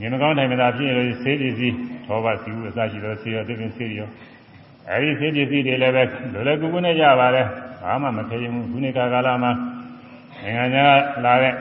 [0.00, 4.08] ငင်မကောင်းတိုင်းမသာဖြစ်လို့ဆေးပစ္စည်းထောပါစီဦးအစရှိတော့ဆေးရောတပင်ဆေးရော
[4.90, 6.02] အဲဒီဆေးပစ္စည်းတွေလည်းပဲ
[6.34, 7.46] လိုလည်းကူကူနဲ့ရပါတယ်
[7.82, 9.52] ဘာမှမခဲရင်ဘူးခုနေကာကာလမှာ
[10.42, 11.54] နိုင်ငံခြားလာတဲ့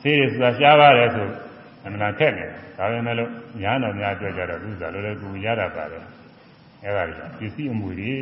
[0.00, 1.28] ဆေးတွေဆိုတာရှားပါတယ်ဆို
[1.84, 2.44] အမှန်ထက်နေ
[2.76, 3.30] ဒါပေမဲ့လို့
[3.62, 6.04] ညာတော်များအတွက်ကြတော့သူစားလိုလည်းကူရတာပါတယ်
[6.84, 7.04] အဲဒါ
[7.38, 8.12] ကြီးပစ္စည်းအမွေတွေ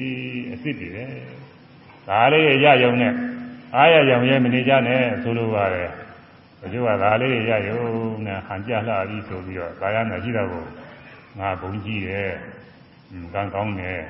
[0.50, 1.04] အစ်စ်တွေပဲ
[2.08, 3.12] ဒါလေးရရုံနဲ့
[3.76, 5.90] အားရရောင်ရဲမနေကြနဲ့ဆိုလိုပါတယ်
[6.60, 7.80] ဘုရားကဒါလေးရရုံ
[8.26, 10.64] နဲ့ဟန်ကြလှပြီးဆိုပြီးတော့ကာယနာရှိတော့ကို
[11.38, 12.30] ငါဘုံကြည့်တယ်
[13.34, 14.00] ကံကောင်းတယ်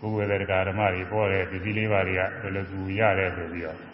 [0.00, 3.91] ကိုယ်ဝေတဲ့ဓမ္မတွေပေါ်တဲ့ဒီစည်းလေးပါးတွေကလောလောကူရတယ်ဆိုပြီးတော့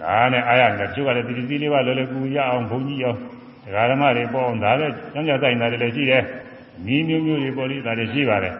[0.00, 3.18] ဒါနဲ့အားရနဲ့ကျုပ်ကလည်းဒီစည်းလေးပါးလောလောကူရအောင်ဘုံကြည့်အောင်
[3.90, 6.22] ဓမ္မတွေပေါ်အောင်ဒါလည်းကျောင်းကျောင်းဆိုင်တာတွေလည်းရှိတယ်
[6.86, 8.54] နီးမျိုးမျိုးတွေပေါ်လိဒါတွေရှိပါတယ်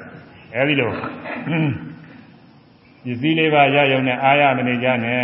[0.54, 0.92] အဲဒီလိုပ
[3.12, 5.22] စ္စည်းလေးပါးရရုံနဲ့အာရမနေကြနဲ့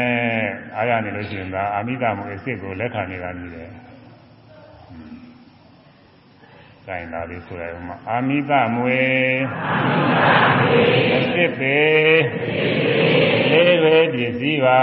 [0.76, 3.70] အာရနေလို့ရှိရင်ဒါအာမိတမွေစစ်ကိုလက်ခံနေတာမျိုးတယ်။
[6.88, 9.00] ကိုင်လာပြီဆိုရအောင်အာမိသမွေ
[11.32, 11.78] စစ်ပေ
[13.52, 14.80] လေးပဲပစ္စည်းပါ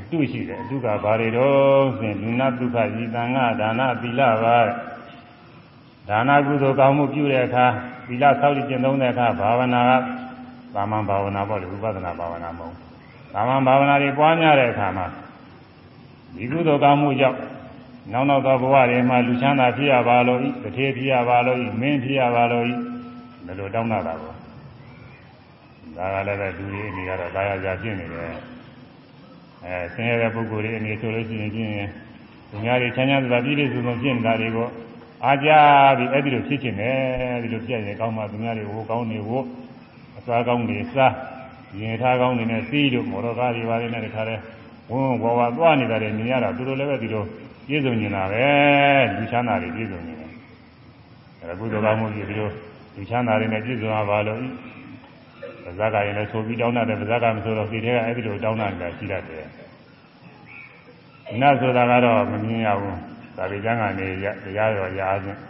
[0.00, 4.56] အတုရှိတယ်အတုကဘာတွေတော့ဆိုရင်လူနာဒုက္ခဤတန်ခဒါနသီလပါ
[6.08, 7.66] ဒါနကုသိုလ်ကောင်းမှုပြုတဲ့အခါ
[8.06, 9.92] သီလဆောက်တည်ကျင့်သုံးတဲ့အခါဘာဝနာက
[10.74, 12.74] သာမန်ဘာဝနာပေါ့လေဥပဒနာဘာဝနာမဟုတ်
[13.32, 15.06] သာမန်ဘာဝနာတွေပွားများတဲ့အခါမှာ
[16.36, 17.38] ဒီကုသိုလ်ကောင်းမှုကြောင့်
[18.12, 22.74] နောက်နောက်သောဘဝတွေမှာလူချမ်းသာဖြစ်ရပါလို့ဤတထေဖြစ်ရပါလို့ဤမင်းဖြစ်ရပါလို့ဤ
[23.46, 24.34] ဘယ်လိုတောင်းတာပါဘော
[25.96, 28.34] ဒါကလည်းပဲလူတွေအနေကတော့ကာယကြာဖြစ်နေတယ်
[29.64, 31.72] အဲဆင်းရဲတဲ့ပုဂ္ဂိုလ်တွေအနေဆိုလို့ရှိရင်ချင်း
[32.50, 34.68] သူများတွေချမ်းချမ်းသာသာပြည့်ပြည့်စုံစုံဖြစ်နေတာတွေကို
[35.24, 35.50] အားကြ
[35.98, 39.42] ပြီးအဲ့ဒီလိုဖြစ်ချင်တယ်ဒီလိုပြည့်ရင်ကောင်းမှသူများတွေဟိုကောင်းနေဟို
[40.18, 41.14] အစားကောင်းနေစား
[41.80, 44.40] ရင်ထားကောင်းနေနဲ့စီးတို့မော်တော်ကားတွေပါတယ်နဲ့တခါတည်း
[44.90, 47.24] ဝန်းဝါဝါသွားနေတာတွေမြင်ရတာသူတို့လည်းပဲဒီလို
[47.66, 48.44] ပြည့်စုံနေတာပဲ
[49.16, 50.30] လူချမ်းသာတွေပြည့်စုံနေတယ်
[51.40, 52.48] အဲကုသိုလ်ကောင်းမှုကြီးဒီလို
[52.94, 54.40] လူချမ်းသာတွေနဲ့ပြည့်စုံပါလို့
[55.64, 59.46] ပါဇာကရင်လည်းဆိုပြီးတောင်းတာတယ်ပါဇာကမဆိုတော့ဒီထဲကအဲ့ဒီလိုတောင်းတာလည်းရှိတတ်တယ်
[61.40, 62.98] နတ်ဆိုတာကတော့မမြင်ရဘူး
[63.36, 64.06] သာဝေကျမ်းကနေ
[64.44, 65.40] တရားတော်ရာချင်း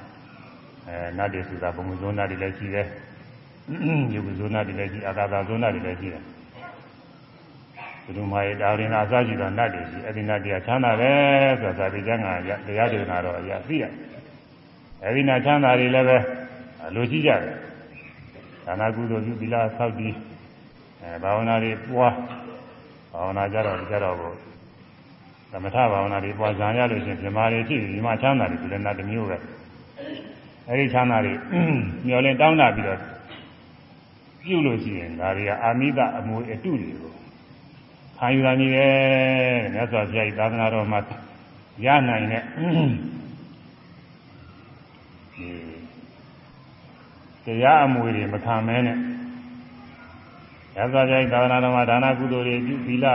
[0.86, 2.86] အဲနတ်တွေဆိုတာဘုံဇုံနာတွေလည်းရှိတယ်
[4.14, 6.22] ယုတ်ဇုံနာတွေလည်းရှိအာကာသဇုံနာတွေလည်းရှိတယ်
[8.04, 12.26] ဘုရုမာယေတာရင်အစရှိသောနတ်တွေရှိအဲ့ဒီနတ်တရားချမ်းသာတယ်ဆိုတာသာဝေကျမ်းက
[12.66, 13.84] တရားဒေသနာတော်အရာသိရ
[15.02, 16.16] အဲ့ဒီနတ်ချမ်းသာတွေလည်းပဲ
[16.94, 17.54] လိုရှိကြတယ်
[18.70, 20.14] ဒါနာကုသိုလ်ပြုသီလဆောက်တည်
[21.02, 22.14] အဲဘာဝနာတွေပွား
[23.12, 24.32] ဘာဝနာကြတော့ကြတော့ကို
[25.50, 29.36] သမထဘာဝနာတွေပွားဇာရလို့ရှိရင်ဓမ္မတွေဖြစ်ပြီးဓမ္မချမ်းသာတွေဒီလည်းနာတစ်မျိုးပဲ
[30.68, 31.32] အဲဒီချမ်းသာတွေ
[32.06, 33.00] မျောလင်းတောင်းတာပြီးတော့
[34.42, 37.12] ပြုလို့ရှိရင်ဒါတွေကအာမိတအမွေအတုတွေကို
[38.16, 38.70] ခံယူနိုင်တယ်
[39.74, 41.00] မြတ်စွာဘုရားဤသာသနာတော်မှာ
[41.84, 42.44] ရနိုင်တဲ့
[47.50, 48.98] တရားအမွေတွေမခံမဲနဲ့
[50.76, 53.06] ရသော်ကြိုက်သာသနာတော်မှာဒါနကုသိုလ်တွေပြုသီလ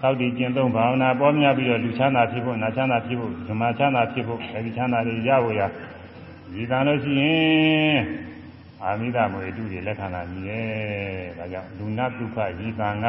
[0.00, 5.60] သောက်တည်ကျင့်သုံးဘာဝနာပေါ်များပြီးတော့လူချမ်းသာဖြစ်ဖို့နာချမ်းသာဖြစ်ဖို့ဓမ္မချမ်းသာဖြစ်ဖို့အဲဒီချမ်းသာတွေရဖို့ရ
[6.52, 7.98] ဒီတန်လို့ရှိရင်
[8.82, 10.66] အာမိဒမွေတုတွေလက်ခံလာမြည်ရဲ့
[11.38, 13.06] ဒါကြောင့်လူနာဒုက္ခဤတန်က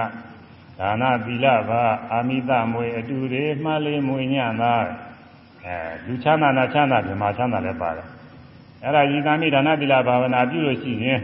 [0.79, 1.81] ဒါနသီလပါ
[2.12, 4.73] အာမိဒမွေအတူတွေမှလေးမွေညံ့သာ
[5.65, 8.07] အဲလူချမ်းသာနာချမ်းသာဓမ္မချမ်းသာလည်းပါတယ်
[8.84, 11.20] အဲ့ဒါဤသမိဒါနသီလဘာဝနာပြုလို့ရှိရင်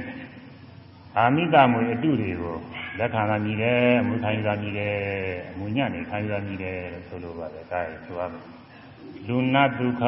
[1.17, 2.57] အာမိတမွေအတုတွေကို
[2.97, 4.95] လက်ခံလာမြည်တယ်အမှုခံယူလာမြည်တယ်
[5.51, 8.43] အမှုညံ့နေခံယူလာမြည်တယ်လို့ဆိုလိုပါတယ်ဒါရယ်ဆိုရမယ်
[9.27, 10.03] လူနာဒုက္ခ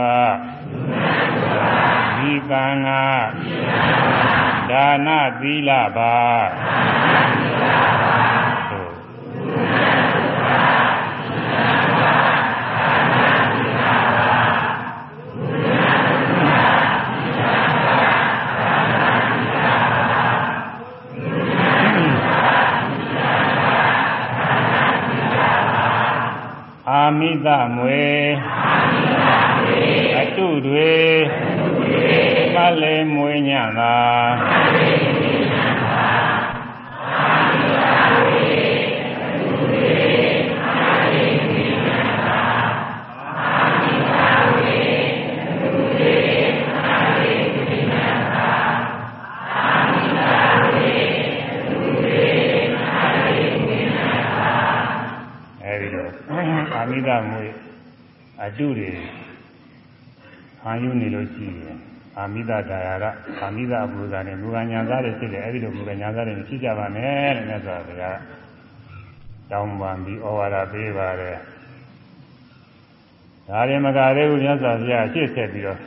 [2.18, 3.02] ဒီကံငါ
[4.70, 5.08] ဒါန
[5.42, 6.16] သီလပါ
[8.12, 8.16] အာ
[27.20, 28.06] မိသမွေ
[30.20, 30.96] အတုတွေ
[32.54, 33.96] မလည်းမွေညသာ
[56.91, 57.45] မိဒမွေ
[58.43, 58.91] အတုတွေ
[60.62, 61.78] ခံယူနေလို့ရှိရင်
[62.17, 63.06] အာမိဒဒါယာက
[63.39, 68.17] အာမိဒအပုဇာနဲ့မူကညာသားတွေဖြစ်တယ်အဲ့ဒီလိုမူကညာသားတွေဖြစ်ကြပါနဲ့တဲ့မြတ်စွာဘုရား
[69.52, 71.38] တောင်းပန်ပြီးဩဝါဒပေးပါတယ်
[73.47, 75.80] ဒါရင်မကသေးဘူးမြတ်စွာဘုရားရှေ့ဆက်ပြီးတော့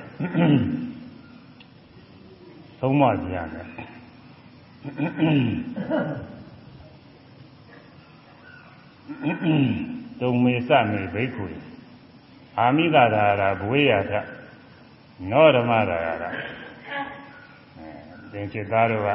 [2.80, 3.66] သုံးမပြန်တယ်
[10.20, 11.44] တုံမေစမေဘိက္ခု
[12.58, 14.12] အာမိသာရာရာဘဝေယထ
[15.30, 16.14] နောဓမ္မရာရာ
[18.32, 19.08] သင်္ချစ်သားတို့က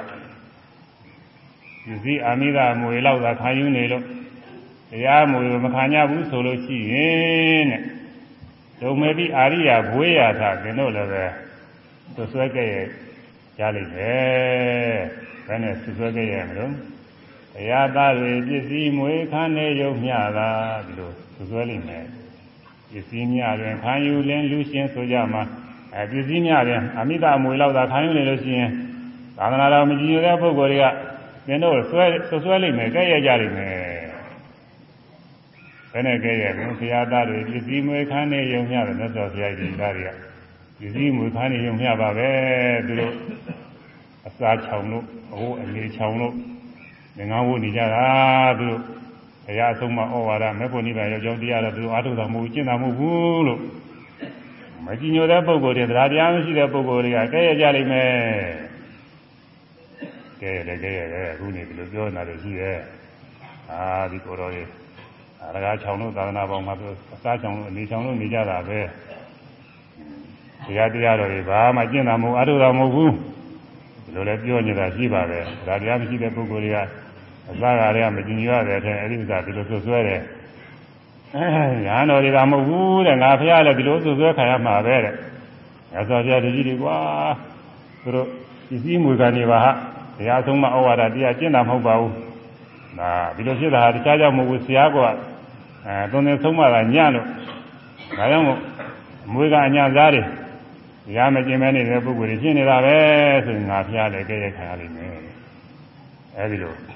[1.88, 4.04] ယူစည်းအာမိသာမွေလောက်သာခံယူနေလို့
[4.92, 7.82] တရားမွေမခံကြဘူးဆိုလို့ရှိရင်တဲ့
[8.82, 11.26] ဒုံမေတိအာရိယာဘွေးရတာသင်တို့လည်းပဲ
[12.16, 12.74] သွဆွဲခဲ့ရ
[13.60, 15.00] ရလိမ့်မယ်
[15.48, 16.72] ဘယ်နဲ့သွဆွဲခဲ့ရမလို့
[17.56, 20.50] တရားသားတွေပစ္စည်းမွေခံနေရုံမျှတာ
[20.86, 22.06] ဒီလိုသွဆွဲလိမ့်မယ်
[22.92, 25.44] ပစ္စည်းမျှတွင်ခံယူလင်းလူရှင်ဆိုကြမှာ
[25.96, 28.72] အဲပစ္စည်းမျှတွင်အမိတာမွေလောက်သာခံယူနေလို့ရှိရင်
[29.38, 30.86] သာသနာတော်မကြည်ညိုတဲ့ပုဂ္ဂိုလ်တွေက
[31.48, 32.06] သင်တို့ဆွဲ
[32.44, 33.76] ဆွဲလိမ့်မယ်ကြဲ့ရကြလိမ့်မယ်
[35.92, 40.12] ဘယ်နဲ့ကြဲ့ရလဲဘုရားသားတွေပစ္စည်းမွေခံနေရုံမျှတယ်မြတ်စွာဘုရားကြီးသားတွေက
[40.80, 42.30] ပစ္စည်းမွေခံနေရုံမျှပါပဲ
[42.88, 43.14] သူတို့
[44.28, 46.36] အစာချောင်လို့အဟိုအနေချောင်လို့
[47.18, 48.06] ငငါးဝနေကြတာ
[48.60, 48.82] သူတို့
[49.46, 53.60] ဘုရားအဆုံးမဩဝါဒမေဖို့နိဗ္ဗာန်ရောက်ကြောင်းတရားတော့သူတို့အားထုတ်တာမဟုတ်ကျင့်တာမဟုတ်ဘူးလို့
[54.86, 58.12] မကြည်ညိုတဲ့ပုဂ္ဂိုလ်တွေတရားတရားမရှိတဲ့ပုဂ္ဂိုလ်တွေကကြဲ့ရကြလိမ့်မယ်
[60.42, 62.78] ကဲရတယ်ကဲရတယ်အခုနေဒီလိုပြောနေတာလို့ရှိရဲ့
[63.72, 64.68] အာဒီကိုယ်တော်ကြီး
[65.42, 68.80] အရကားချောင်းလို့သာသနာပေါင်းမှာသူအစားချောင်းလို့အနေချောင်းလို့နေကြတာပဲ
[70.66, 73.14] တရားတရားတော်ကြီးဘာမှကျင့်တာမဟုတ်အထုတာမဟုတ်ဘူး
[74.04, 76.78] ဒီလိုလည်းပြောနေတာရှိပါပဲဒါတရားမရှိတဲ့ပုဂ္ဂိုလ်တွေက
[77.52, 80.22] အစားကားတွေကမကျင်ရတဲ့အထက်အဲ့ဒီဥစ္စာဒီလိုဆွဆွဲတယ်
[81.36, 85.14] အဲညာတော်တွေကမဟုတ်ဘူးတဲ့ငါဖះလည်းဒီလိုဆွဆွဲခံရမှာပဲတဲ့
[85.94, 86.98] ငါဆိုပြတကြီးတွေကွာ
[88.02, 88.28] သူတို့
[88.68, 89.72] ပစ္စည်းမွေကနေပါဟာ
[90.18, 92.14] တရားဆုံးမဩဝါဒတရားကျင့်တာမဟုတ်ပါဘူး
[93.00, 97.26] ဒါဒီလိုဖြစ်တာဟာတခြားကြောင့်မဟုတ်ဘူးဆရာကအဲသွန်သင်ဆုံးမတာညံ့လို့
[98.18, 98.60] ဒါကြောင့်မို့
[99.28, 100.26] အမွေကအညာသားတွေတ
[101.18, 102.98] ရားမကျင်မဲနေတဲ့ပုဂ္ဂိုလ်တွေရှင်းနေတာပဲ
[103.46, 105.14] ဆိုရင်ငါဖျားလည်းကြဲရခံရလိမ့်မယ်
[106.38, 106.95] အဲဒီလို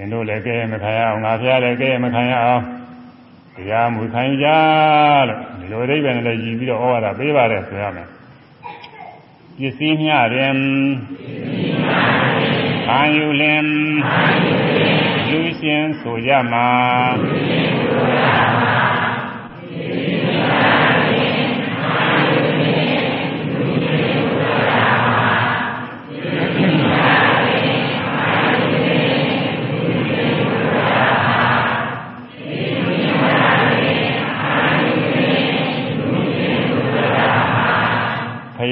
[0.00, 2.62] သင်တို့လည်းကြဲရမခံရအောင်ငါဖျားလည်းကြဲရမခံရအောင်
[3.54, 4.46] တရားမူခံကြ
[5.28, 8.08] လို့ဒီလိုအိဗယ်နဲ့လည်းရည်ပြီးတော့ဩဝါဒပေးပါတယ်ဆိုရမယ်
[9.58, 10.54] ပစ္စည်းမျှတွင်
[12.86, 13.66] ခံယူလင်
[15.30, 16.68] လူရှင်ဆိုကြမှာ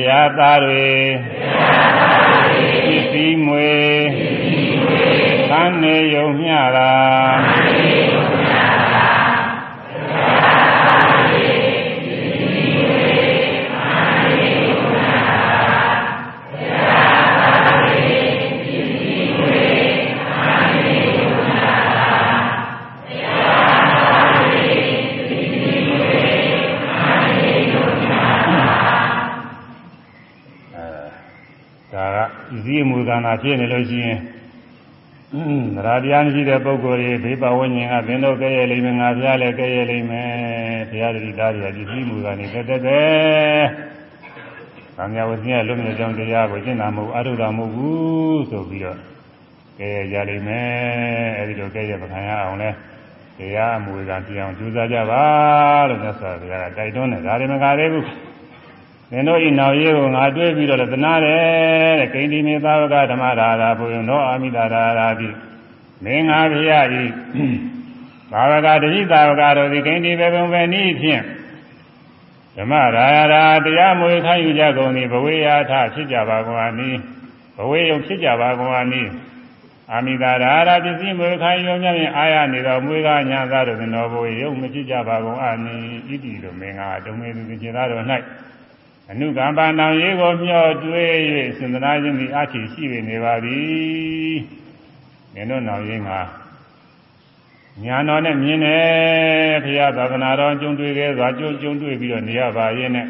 [0.04, 0.90] ရာသားတွေ
[2.86, 3.74] ပစ္စည်းမွေ
[5.50, 6.92] သံနေယုံမျှတာ
[32.56, 34.20] စ္စည်းမူကံတာဖြစ်နေလို့ရှိရင်
[35.76, 40.30] သရတရားမရှိတဲ့ပုဂ္ဂိုလ်တွေဘေးပဝန်းကျင်ကဘင်းတို့ကဲ့ရဲ့လိမ့်မယ်ငါဖျားလည်းကဲ့ရဲ့လိမ့်မယ်
[40.90, 43.00] ဘုရားတတိသားတွေကပစ္စည်းမူကံနေတက်တက်ပဲ။
[44.96, 48.98] ဗာမြဝစီကလွတ်မြေကြောင်းတရားကိုကျင့်တာမဟုတ်အထုတာမဟုတ်ဘူးဆိုပြီးတော့
[49.78, 50.66] ကဲ့ရဲ့ကြလိမ့်မယ်
[51.38, 52.70] အဲဒီလိုကဲ့ရဲ့ပခံရအောင်လဲ
[53.38, 55.22] တရားအမူကံပြအောင်ကြိုးစားကြပါ
[55.88, 58.06] လို့မြတ်စွာဘုရားကတိုက်တွန်းတယ်ဒါတွေမကသေးဘူး။
[59.10, 65.28] သင်တို့ဤနောက်ရေးကိုငါတွေးပြီးတော့လည်းသနာတယ်တဲ့ကိန္တိမေသာဝကဓမ္မရာရာဘုရင်တော်အာမိတာရာရာတိ
[66.04, 67.04] မင်းငါဖရာဤ
[68.32, 71.22] သာဝကတတိသာဝကတို့သည်ကိန္တိဘေဘုံပဲနည်းဖြင့်
[72.56, 76.98] ဓမ္မရာရာတရားမွေခံယူကြကုန်သည်ဘဝေယာထဖြစ်ကြပါကုန်အနည်း
[77.56, 79.10] ဘဝေယုံဖြစ်ကြပါကုန်အနည်း
[79.92, 88.04] အာမိတာရာရာပစ္စည်းမွေခံယူမြင်အာရနေတော်မွေကညာသားတို့သည်တော်ဘဝေယုံမဖြစ်ကြပါကုန်အနည်းဣတိတို့မင်္ဂါတုံမေသူသင်္သားတို့၌
[89.10, 91.10] အနုကမ္ပနာရေးကိုမျှော်တွေး၍
[91.58, 94.34] စင်္ဒနာခြင်းသည်အချီရှိနေပါသည်။
[95.34, 96.10] မင်းတို့နောင်ရင်းက
[97.84, 103.06] ညာတော်နဲ့မြင်တယ်ဘုရားသာသနာတော်ကျုံတွေ့ခဲ့စွာကျုံကျုံတွေ့ပြီးတော့နေရပါရဲ့နဲ့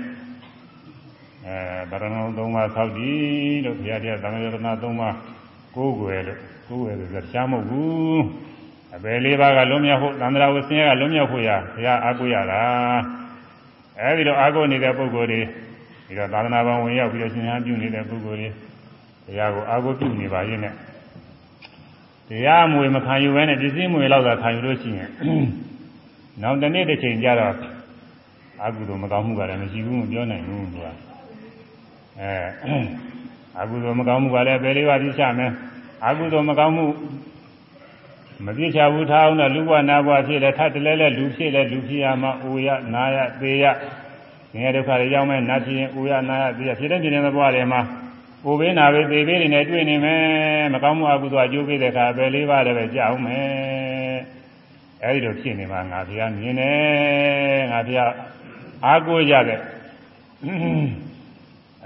[1.47, 1.57] အဲ
[1.91, 5.15] ဗရဏုံသုံးပါးဆောက်တည်လို့ဘုရားတရားသံဃာရတနာသုံးပါး
[5.77, 8.19] ကိုးကွယ်လို့ကိုးကွယ်လို့ဆိုရှားမဟုတ်ဘူး။
[8.95, 12.63] အပယ်လေးပါးကလွန်မြောက်ဖို့သန္တရာဝဆင်းရဲကလွန်မြောက်ဖို့ရဘုရားအားကိုးရတာ။
[14.01, 15.41] အဲဒီလိုအားကိုးနေတဲ့ပုဂ္ဂိုလ်တွေ
[16.07, 18.49] ပြီးတော့သာသနာ့ဘောင်ဝင်ရောက်ပြီးတော့ရှင်ဟန်ပြုနေတဲ့ပုဂ္ဂိုလ်တွေ
[19.27, 20.75] တရားကိုအာကိုပြုနေပါရဲ့နဲ့
[22.29, 25.11] တရားအမွေမခံယူဘဲနဲ့ပစ္စည်းမွေလောက်သာခံယူလို့ရှိရင်
[26.43, 27.55] နောက်တစ်နေ့တစ်ချိန်ကျတော့
[28.65, 30.87] အကုသိုလ်မကောင်းမှုကလည်းမရှိဘူးမပြောနိုင်ဘူးသူက
[32.21, 32.33] အဲ
[33.61, 35.53] အကုသိုလ်မကောင်းမှုကလည်းပယ်လေးပါးပြချမယ်
[36.07, 36.87] အကုသိုလ်မကောင်းမှု
[38.45, 43.65] မပြစ်ချဘူးထားအောင်တော့လူဘဝနာဘဝဖြစ်လဲထပ်တလဲလဲလူဖြစ်လဲလူဖြစ်ရမှာအိုရနာရသေရ
[44.57, 47.81] ငယ်ဒုက္ခတွေရောက်မဲ့နတ်ဖြစ်ရင်အိုရနာရသေရဖြစ်တဲ့ဖြစ်တဲ့ဘဝတွေမှာ
[48.45, 50.23] အိုဘေးနာဘေးသေဘေးတွေနဲ့တွေ့နေမယ်
[50.73, 54.19] မကောင်းမှုအကုသိုလ်အကျိုးပေးတဲ့အခါပဲလေးပါးလည်းပဲကြောက်အောင်မယ်
[55.03, 58.13] အဲဒီလိုဖြစ်နေမှာငါဘုရားမြင်တယ်ငါဘုရား
[58.85, 59.61] အားကိုးရတဲ့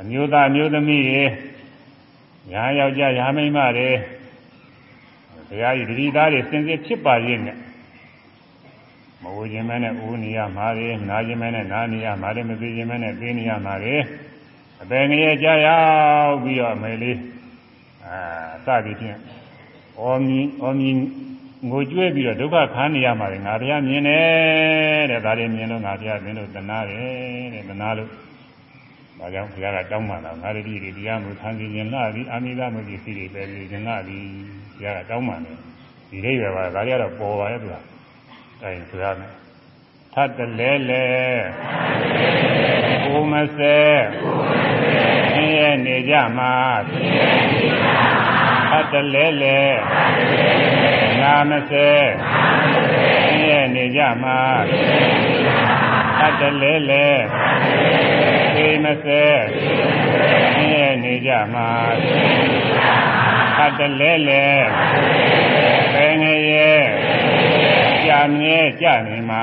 [0.00, 1.24] အမျိုးသားမျိုးသမီးတွေ
[2.50, 3.90] ညာယောက်ျားညာမိန်းမတွေ
[5.48, 7.56] ဘုရားကြီးတတိသားတွေစင်စစ်ဖြစ်ပါရဲ့နဲ့
[9.22, 13.94] မဝခြင်းမဲနဲ့ဦးနေရမှာတွေနာခြင်းမဲနဲ့နာနေရမှာတွေမသိခြင်းမဲနဲ့သိနေရမှာတွေ
[14.82, 15.80] အပင်ငရဲ့ကြာရော
[16.24, 17.18] က်ပြီးတော့မယ်လေး
[18.06, 18.18] အာ
[18.64, 19.18] စသည်ဖြင့်
[19.98, 20.90] အောမီအောမီ
[21.68, 28.10] ငိုကြွေးပြီးတော့ဒုက္ခခံနေရမှာတွေငါဘုရားမြင်တယ်တဲ့ဒါတွေမြင်လို့ငါဘုရားသင်တို့တနာတယ်တဲ့တနာလို့
[29.18, 34.24] ဒါကြောင့်ဘုရားကတောင်းပန်တာငါတို့ဒီတရားမှုခံစီခြင်းလာပြီးအာမိသမုဒ္ဒိစီတွေပဲခြင်းလာပြီး
[34.78, 35.56] ဘုရားကတောင်းပန်တယ်
[36.10, 37.76] ဒီလေးပဲပါဒါကြတော့ပေါ်ပါရဲ့သူက
[38.64, 39.32] အဲဆိုရမယ်
[40.14, 41.06] ထပ်တလဲလဲ
[43.04, 43.78] ကိုမစဲ
[45.32, 46.54] ဆင်းရဲနေကြမှာ
[48.70, 49.60] ထပ်တလဲလဲ
[51.20, 51.90] နာမစဲ
[53.24, 54.40] ဆင်းရဲနေကြမှာ
[56.18, 57.06] ထပ်တလဲလဲ
[58.54, 59.24] သေမစဲ
[60.52, 61.70] ဆင်းရဲနေကြမှာ
[63.56, 64.44] ထပ်တလဲလဲ
[65.92, 66.99] ဘယ်ငရဲ့
[68.10, 69.42] ကြာမြဲကြာနေမှာ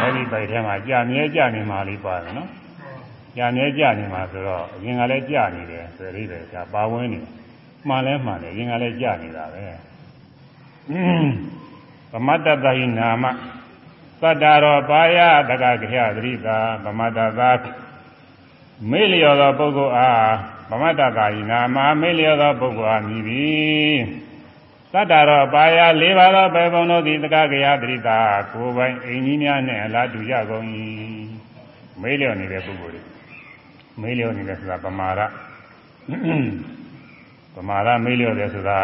[0.00, 2.50] အဲ့ဒီပိုက်ထဲမှာကြာမြဲကြာနေမှာလေးပါတယ်နော်
[3.36, 7.20] ကြာမြဲကြာနေမှာဆိုတော့အရင်ကလည်းကြာနေတယ်ဆိုရည်တယ်ကြာပါဝင်နေ
[7.88, 9.64] မှန်လဲမှန်တယ်အရင်ကလည်းကြာနေတာပဲ
[12.12, 13.24] ဗမတ္တတဟိနာမ
[14.20, 15.18] သတ္တရောပါယ
[15.48, 17.50] တကခေယသတိတာဗမတ္တသာ
[18.90, 20.32] မေလျော်သောပုဂ္ဂိုလ်အား
[20.70, 23.96] ဗမတ္တသာဟိနာမမေလျော်သောပုဂ္ဂိုလ်အားမြည်သည်
[24.94, 28.18] သတ္တရောပါယ၄ပါးသောပေပုံတို့သည်တက္ကကရာတရိတာ
[28.52, 30.64] ကိုယ်ပိုင်အိမ်ကြီးများနဲ့အလားတူကြကုန်၏
[32.00, 33.02] မေးလျော်နေတဲ့ပုဂ္ဂိုလ်တွေ
[34.00, 35.20] မေးလျော်နေတယ်ဆိုတာပမာရ
[37.54, 38.78] ပမာရမေးလျော်တယ်ဆိုတာ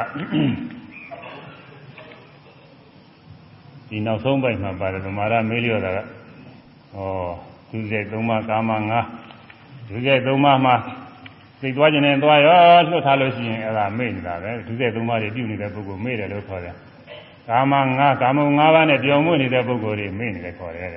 [3.88, 6.02] ဒီနောက်ဆုံးပိုင်းမှာပါတယ်ပမာရမေးလျော်တာကဩ
[7.70, 8.92] ဒုစရိုက်၃ပါးကာမ၅
[9.88, 10.74] ဒုစရိုက်၃ပါးမှာ
[11.60, 12.58] သိသွားခြင်းနဲ့သွားရော
[12.90, 16.74] လွတ်ထားလို့ရှိရင်အဲ့ဒါမေ့နေတာပဲဒုစရိုက်သုံးပါးတွေပြုနေတဲ့ပုဂ္ဂိုလ်မေ့တယ်လို့ခေါ်တယ်
[17.48, 20.90] ကာမငါကာမငါးပါးနဲ့ပြောင်းမွေ့နေတဲ့ပုဂ္ဂိုလ်တွေမေ့နေတယ်ခေါ်တယ်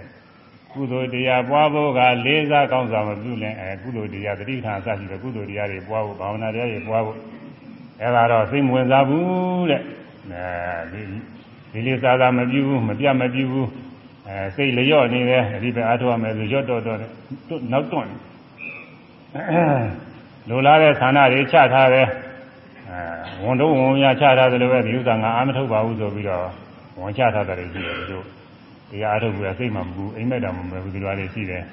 [0.71, 7.17] ကုသိုလ်တရားပွားဖို့ကလေးစားကောင်းစွာမပြုလင်အဲကုသိုလ်တရားတတိထာအစရှိတဲ့ကုသိုလ်တရားတွေပွားဖို့ဘာဝနာတရားတွေပွားဖို့
[8.01, 9.81] အဲ့ဒါတော့စိတ်မဝင်စားဘူးတဲ့
[10.31, 11.01] အဲဒီ
[11.71, 13.69] ဒီလေးစားစားမပြုဘူးမပြတ်မပြုဘူး
[14.27, 16.97] အဲစိတ်လျော့နေတယ်အဒီပဲအားထုတ်ရမယ်ဆိုရော့တော့တော့
[17.71, 18.09] နောက်တွန့်
[20.49, 22.07] လိုလားတဲ့ဌာနတွေချထားတယ်
[22.89, 26.45] အဲဝန်တော့ဝန်ရချထားတယ်လို့ပဲဒီဥစ္စာငါအာမထုတ်ပါဘူးဆိုပြီးတော့
[26.99, 28.25] ဝန်ချထားတယ်ရှိတယ်တို့
[28.89, 31.63] တရားအထုတ်ပြီးစိတ်မှမကူအိမ်မက်တော်မမဘူးဒီလိုလေးရှိတယ်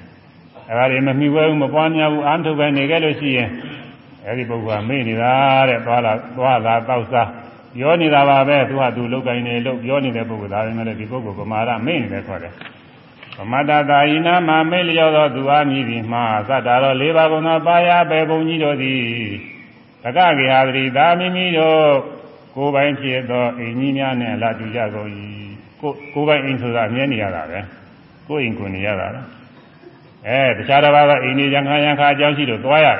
[0.69, 3.49] အဲဒါတွေမမြှဝဲဘူးမပွားများဘူးအာမထုတ်ပဲနေခဲ့လို့ရှိရင်
[4.25, 5.33] အဲဒီပုဂ္ဂိုလ်ကမေ့နေတာ
[5.69, 7.29] တဲ့သွားလာသွားလာတောက်စား
[7.75, 12.53] ပြောနေတာပါပဲသူကသူလောက်ကင်နေလို့ပြောနေတဲ့ပုဂ္ဂိုလ်ဒါပဲလေဒီပုဂ္ဂိုလ်ဗမာရမေ့နေတယ်ခေါ်တယ်
[13.51, 19.03] မတ္တသာယိနာမမေလျောသောသူအားမြည်သည်မှာသတ္တရော၄ပါးကုန်သောပါရပေဘုံကြီးတို့သည်
[20.03, 21.81] တက္ကဂေဟာတိသာမိမိတို့
[22.55, 25.09] ကိုယ်ပိုင်ဖြစ်သောအိမ်ကြီးများနဲ့လာတူကြကုန်၏
[25.81, 27.59] ကိုကိုယ်ပိုင်အိမ်ဆိုတာအမြဲနေရတာပဲ
[28.27, 29.21] ကိုယ်အိမ်ကိုနေရတာလေ
[30.27, 32.97] အဲတခြားတစ်ပါးကအိမ်နေရံခါရံခါအကြောင်းရှိလို့သွားရတယ်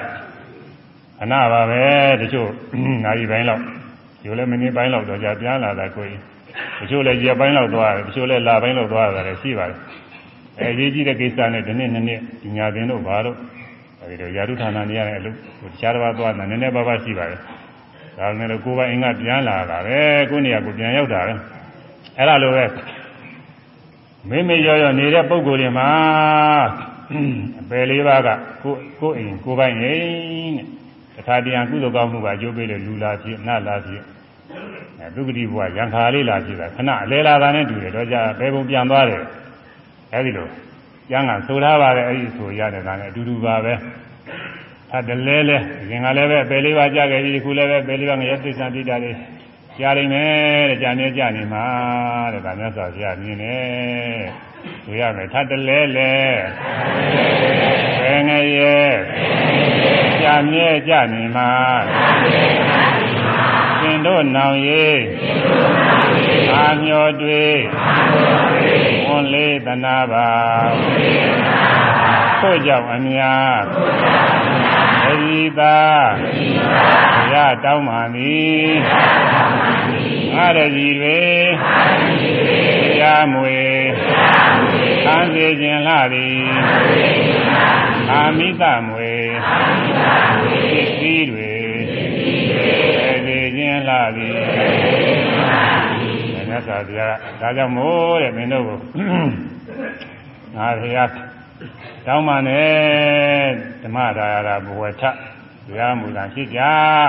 [1.20, 1.84] ခဏပါပဲ
[2.22, 2.50] တချို့
[3.06, 3.62] နာရီပိုင်းလောက်
[4.22, 6.16] ဒီလိုလည်းမိနစ်ပိုင်းလောက်တော့ကြာပြန်လာတာကိုယ်
[6.80, 9.78] တချို့လည်းရက်ပိုင်းလောက်သွားတယ်တချို့လည်းလပိုင်းလောက်သွားတယ်ရှိပါတယ်
[10.62, 13.38] အဲရေးကြည့်တဲ့ကိစ္စနဲ့ဒီနေ့နှစ်နှစ်ဒီညာပင်တို့ဘာလို့
[14.02, 15.38] အဲဒီတော့ယာတုဌာနနေရတဲ့အလုပ်
[15.72, 17.40] တခြားတစ်ပါးသွားတာနည်းနည်းပါးပါးရှိပါတယ်
[18.18, 20.00] ဒါပေမဲ့လို့ကိုယ်ပိုင်အင်္ဂပြန်လာတာပဲ
[20.30, 21.34] ကိုယ်နေရာကိုပြန်ရောက်တာပဲ
[22.18, 22.66] အဲ့ဒါလိုပဲ
[24.30, 25.90] မိမိရောရောနေတဲ့ပုံကိုယ်တွေမှာ
[27.62, 28.30] အပယ်လေးပါးက
[28.64, 30.54] ကိုကိုယ်အိမ်ကိုယ်ပိုင်အိမ်
[31.14, 34.04] တဲ့တခါတည်းကုသိုလ်ကောင်းမှုကအကျိုးပေးလို့လူလာဖြစ်နတ်လာဖြစ်
[35.00, 39.22] အဲဒုက္ခတိဘုရားရံခါလေးလာဖြစ်တာခဏအလဲလာတာနဲ့တူတယ်တော့ကြာဘယ်ပုံပြန်သွားတယ်
[40.14, 40.48] အဲဒီလို
[41.10, 43.74] ကျမ်းကဆိုထားပါတယ်အဲဒီဆိုရတယ်ဒါနဲ့အတူတူပါပဲ
[44.90, 45.58] ထပ်တလဲလဲ
[45.90, 49.18] ရင်ကလည်းပဲပယ်လေးပါးကြခဲ့ပြီခုလည်းပဲပယ်လေးပါးငရဲသိစ္စာတိတာလေး
[49.80, 51.66] ကြားနိုင်မယ်တဲ့ကြာနေကြနေမှာ
[52.34, 53.58] တဲ့ဒါမျိုးဆိုဆရာမြင်နေ
[54.86, 56.14] ဆိုရမယ်ထပ်တလဲလဲ
[58.02, 58.80] ဘယ်ငရဲ
[60.22, 61.52] ကြာမြဲကြနေမှာ
[63.82, 65.02] သင်တို့နောင်ရေး
[66.54, 67.46] အာမျောတွေ
[69.12, 70.30] ဝန်လေးတနာပါ
[72.40, 73.60] ထို့ကြောင့်အများ
[75.04, 75.80] သတိသာ
[77.16, 78.72] ဘုရားတောင်းပါသည်
[80.36, 81.20] ငါရည်တွေ
[82.92, 83.60] တရားမွေ
[85.04, 86.44] ခံစေခြင်းလှသည်
[88.12, 89.14] အာမိသမွေ
[91.02, 91.54] သီးတွေ
[93.26, 95.11] စေခြင်းလှသည်
[96.52, 98.78] မြတ်စွာဘုရားဒါကြောင့်မို့တဲ့မင်းတို့ကို
[100.56, 101.10] ငါဘုရား
[102.08, 102.70] တောင်းပါနဲ့
[103.84, 105.04] ဓမ္မဒါရဘဝထ
[105.68, 106.60] တရားမူတာဖြစ်ကြ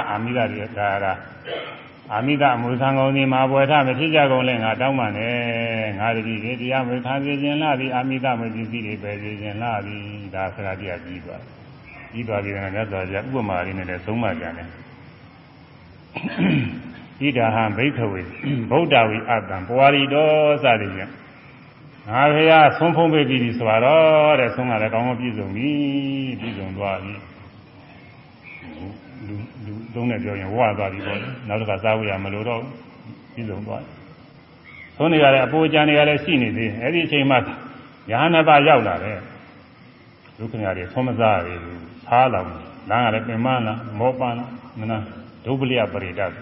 [0.09, 1.07] အာမိဒရိဒါရ
[2.13, 5.37] အာမိဒအမှုသံကုန်ဒီမှာဘဝထမဖြစ်ကြကုန်လဲငါတောင်းပါနဲ့
[5.99, 9.97] ငါတတိတွေတရားမူခံစေခြင်းလားဒီအာမိဒမူပစ္စည်းတွေပဲစေခြင်းလားဒီ
[10.35, 11.43] ဒါစကားတရားပြီးသွား
[12.13, 14.69] ပြီးသွားပြီးတော့မြတ်စွာဘုရားဥပမာလေးနဲ့လည်းသုံးပါကြတယ်
[17.23, 18.23] ဣဒာဟံဘိခဝေ
[18.71, 21.11] ဗုဒ္ဓဝိအတ္တံပွာရီတော်စသည်ဖြင့်
[22.09, 25.71] ငါဖေဟာဆုံးဖုံးပေးပြီးဆိုတော့တဲ့ဆုံးကလည်းကောင်းကောင်းပြည့်စုံပြီ
[26.41, 27.15] ပြည့်စုံသွားပြီ
[29.27, 31.19] လူလူသုံးနဲ့ပြောရင်ဝါသွားပြီပေါ့
[31.49, 32.61] နောက်တစ်ခါစားဝရမလို့တော့
[33.35, 33.83] ပြည့်စုံသွား
[34.97, 37.39] ဆုံးနေရတဲ့အပိုးကြံနေရလည်းရှိနေသေးအဲ့ဒီအချိန်မှာ
[38.11, 39.19] ယဟနာပရောက်လာတယ်
[40.39, 42.49] ဒုက္ခညာတွေဆုံးမစားရဘူးသားလောင်
[42.91, 44.51] လမ်းကလည်းပင်မလားမောပန်းလား
[44.81, 44.99] မနာ
[45.45, 46.33] ဒုပလိယပရိဒတ်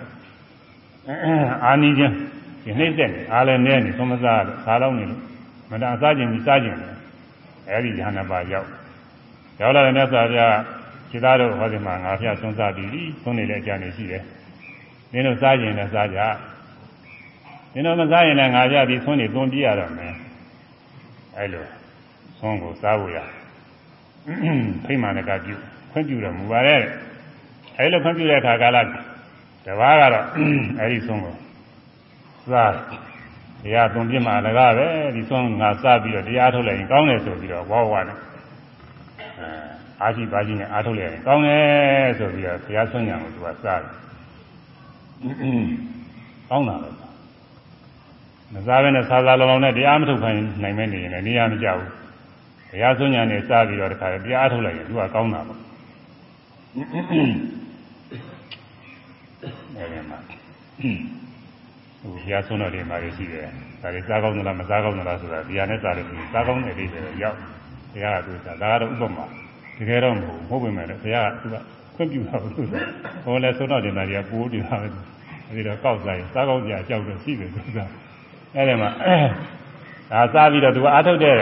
[1.64, 2.14] အာနိချင်း
[2.64, 5.20] ဒီနှိမ့်သက်နေအားလည်းနဲနေသုံးမစားလို့စားတော့နေလို့
[5.70, 6.94] မတန်စားခြင်းပြီးစားခြင်းတယ်
[7.68, 8.68] အဲဒီဉာဏ်နှစ်ပါးရောက်
[9.61, 10.56] ရောက်လာတဲ့မြတ်စွာဘုရား
[11.11, 14.22] ခြေသားတို့ဟောဒီမှာငါဖျက်သုံးစားပြီးပြီသုံးနေတဲ့အကြံနေရှိတယ်
[15.12, 16.20] နင်တို့စားခြင်းနဲ့စားကြ
[17.72, 20.14] နင်တို့မစားရင်လည်းငါဖျက်ပြီးသုံးနေသွန်းပြရတော့မယ်
[21.36, 21.64] အဲလို
[22.38, 23.18] သုံးကိုစားဖို့ရ
[24.84, 25.54] ဖိမှန်ကပြု
[25.92, 26.82] ခွင့်ပြုတော်မူပါရဲ့
[27.78, 28.78] အဲလိုခွင့်ပြုတဲ့အခါကာလ
[29.66, 30.26] တပါးကတော့
[30.80, 31.34] အဲဒီဆုံးကို
[32.50, 34.86] စားတရားသွန်ပြမှာလည်းကားပဲ
[35.16, 38.16] ဒီဆုံးငါစပြီးတော့တရားထုတ်လိုက်ရင်ကောင်းတယ်ဆိုပြီးတော့ဝါဝါနဲ့
[39.38, 39.48] အဲ
[40.00, 43.92] အာရှိပါရှိနဲ့အားထုတ်လိုက်ရင်ကောင်းတယ်ဆိုပြီးတော့ဘုရားဆွမ်းညာကိုသူကစားတယ်
[46.48, 46.90] ကောင်းတာပဲ
[48.54, 51.90] မစားဘဲနဲ့စားစားလောင်လောင်နဲ့တရားမထုတ်ခိုင်းနိုင်မဲနေရင်လည်းနေရာမကျဘူး
[52.70, 55.58] ဘုရားဆွမ်းညာနဲ့စားပြီးတော့တခါတရားထုတ်လိုက်ရင်သူကကောင်းတာပေါ့
[59.80, 60.18] အဲဒီမှာ
[62.00, 63.46] ဟိုဘုရားဆုံးတော်တွေမှာရှိတယ်
[63.82, 67.36] ဒါတွေစားကောင်းသလားမစားကောင်းသလားဆိုတာဒီဟာနဲ့စားလို့စားကောင်းတဲ့အိဗယ်ရောက်
[67.92, 69.24] ဘုရားကသူစားဒါကတော့ဥပမာ
[69.78, 71.56] တကယ်တော့မဟုတ်ဟုတ်ပေမဲ့လည်းဘုရားကသူက
[71.96, 72.74] ခွင့်ပြုတာဘူးသူက
[73.24, 74.88] ဟောလဲဆုံးတော်တင်တာတွေကပိုးနေတာပဲ
[75.48, 77.78] အဲဒီတော့ကောက်စားရင်စားကောင်းကြအကြောက်တော့ရှိတယ်သူက
[78.54, 78.90] အဲဒီမှာ
[80.10, 81.36] ဒါစားပြီးတော့သူကအားထုတ်တဲ့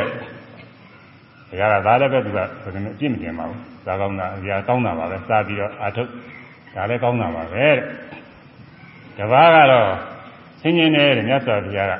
[1.51, 6.09] ဘုရားကဒါလည်းပဲသူကဆိုရင်အပြစ်မတင်ပါဘူးစားကောင်းတာဘုရားကောင်းတာပါပဲစားပြီးတော့အားထုတ်
[6.75, 7.77] ဒါလည်းကောင်းတာပါပဲတဲ့
[9.19, 9.91] တပားကတော့
[10.61, 11.95] ဆင်းရဲတဲ့မြတ်စွာဘုရားက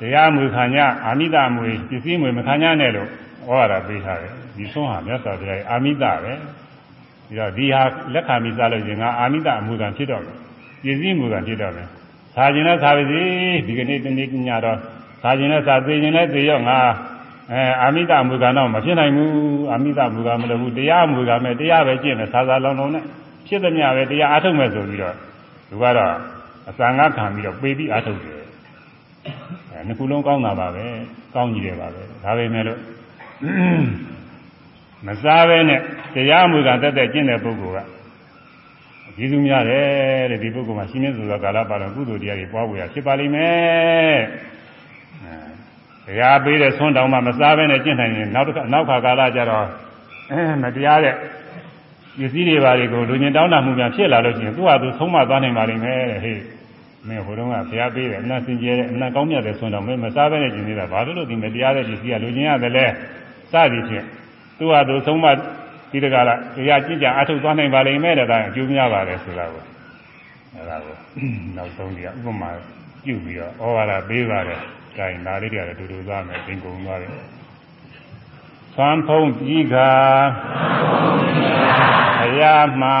[0.00, 3.08] တရားမူခံ냐အာမိတမွေပစ္စည်းမွေမခံ냐နဲ့လို့
[3.46, 6.32] ဟောရတာပေးထားတယ်ဒီဆုံးဟာမြတ်စွာဘုရားရဲ့အာမိတပဲ
[7.28, 7.82] ပြီးတော့ဒီဟာ
[8.14, 10.36] လက်ခံပြီးစားလို့ရင်ငါအာမိတအမှုခံဖြစ်တော့မယ်
[10.84, 11.88] ပစ္စည်းမူခံဖြစ်တော့မယ်
[12.34, 13.22] စားခြင်းနဲ့စားပါစေ
[13.66, 14.78] ဒီကနေ့တနေ့ညတော့
[15.22, 16.78] စားခြင်းနဲ့စားသိခြင်းနဲ့သိရောငါ
[17.52, 19.32] အဲအာမိတမူခံတော့မဖြစ်နိုင်ဘူး
[19.72, 23.04] အာမိတမူခံမလုပ်ဘူးတရားမူခံမဲ့တရားပဲကျင့်မယ်စားစားလောင်လောင်နဲ့
[23.46, 25.16] ဖြစ်သမျှပဲတရားအားထုတ်မယ်ဆိုပြီးတော့
[25.68, 26.14] သူကတော့
[26.68, 28.42] အစံငါခံပြီးတော့ပေပြီးအားထုတ်တယ်
[29.70, 30.84] အဲနှစ်ခုလုံးကောင်းတာပါပဲ
[31.34, 32.80] ကောင်းကြီးတယ်ပါပဲဒါပေမဲ့လို့
[35.06, 35.80] မစားပဲနဲ့
[36.14, 37.88] တရားမူကတက်တက်ကျင့်တဲ့ပုဂ္ဂိုလ်က
[39.16, 44.18] ကျေးဇူးများတယ်တဲ့ဒီပုဂ္ဂိုလ်မှာရှင်မြတ်စွာကာလပါတော်ကုသိုလ်တရားတွေပွားဖို့ရဖြစ်ပါလိမ့်မယ်
[46.06, 49.66] အဲတရားပေးတဲ့ဆွမ်းတောင်မှမစားပဲနဲ့ကျင့်နိုင်ရင်နောက်တစ်ခါနောက်ခါကာလကျတော့
[50.30, 51.14] အဲမတရားတဲ့
[52.18, 56.38] ပစ္စည်းတွေပါတွေကိုလူညင်တောင်းတမှုများဖြစ်လာလို့ရှိရင်သူ့ဟာသူဆုံးမသွားနိုင်ပါလိမ့်မယ်တဲ့ဟေ့
[57.08, 62.86] မင်းဟိုတုန်းကဘုရားပေးတယ်အနတ်စင်ကြဲတယ်အနတ်ကောင်းမြတ်တယ်ဆိုတော့မင်းမစားဘဲနဲ့ကျင်နေတာဘာလို့လို့ဒီမတရားတဲ့ပစ္စည်းကလူညင်ရတယ်လဲ
[63.52, 64.04] စသည်ဖြင့်
[64.58, 65.26] သူ့ဟာသူဆုံးမ
[65.90, 69.64] ဒီတကလားတရားကြည့်ကြအထုတ်သွားနိုင်ပါလိမ့်မယ်တဲ့ဒါအကျိုးများပါတယ်ဆိုတာကို
[70.54, 70.94] အဲဒါကို
[71.56, 72.50] နောက်ဆုံးကြီးဥပမာ
[73.04, 74.60] ပြုပြီးတော့ဩဝါဒပေးပါတယ်။
[74.96, 77.10] ဒါရင်ဒါလေးတွေကတူတူသွားမယ်သင်ကုန်သွားတယ်
[78.76, 79.82] သံဖုံးကြီးကဘု
[82.40, 82.98] ရားမှာ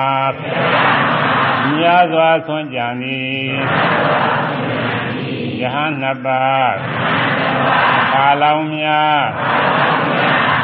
[1.74, 3.48] မြားစွာဆွမ်းကြံသည်
[5.60, 6.74] ယဟန်နှစ်ပါး
[8.12, 9.20] ပါလောင်များ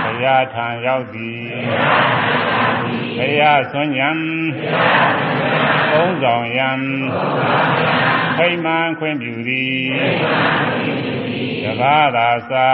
[0.03, 1.45] ဘုရားထံရောက်သည်
[3.17, 4.09] ဘုရားဆွမ်းကြံ
[5.91, 6.71] ဘုံဆောင်ယံ
[8.37, 9.83] ခိမ္မာခွင့်ပြုသည်
[11.63, 12.71] တဘာသာသာ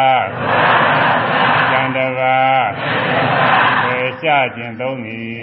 [1.71, 2.98] ကျန်တပါး
[4.29, 5.37] ပေချခြင်းသုံးသည်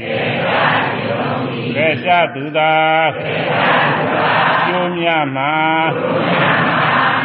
[1.76, 2.74] ပေချသူသာ
[4.68, 5.54] ကျိုးမြမှာ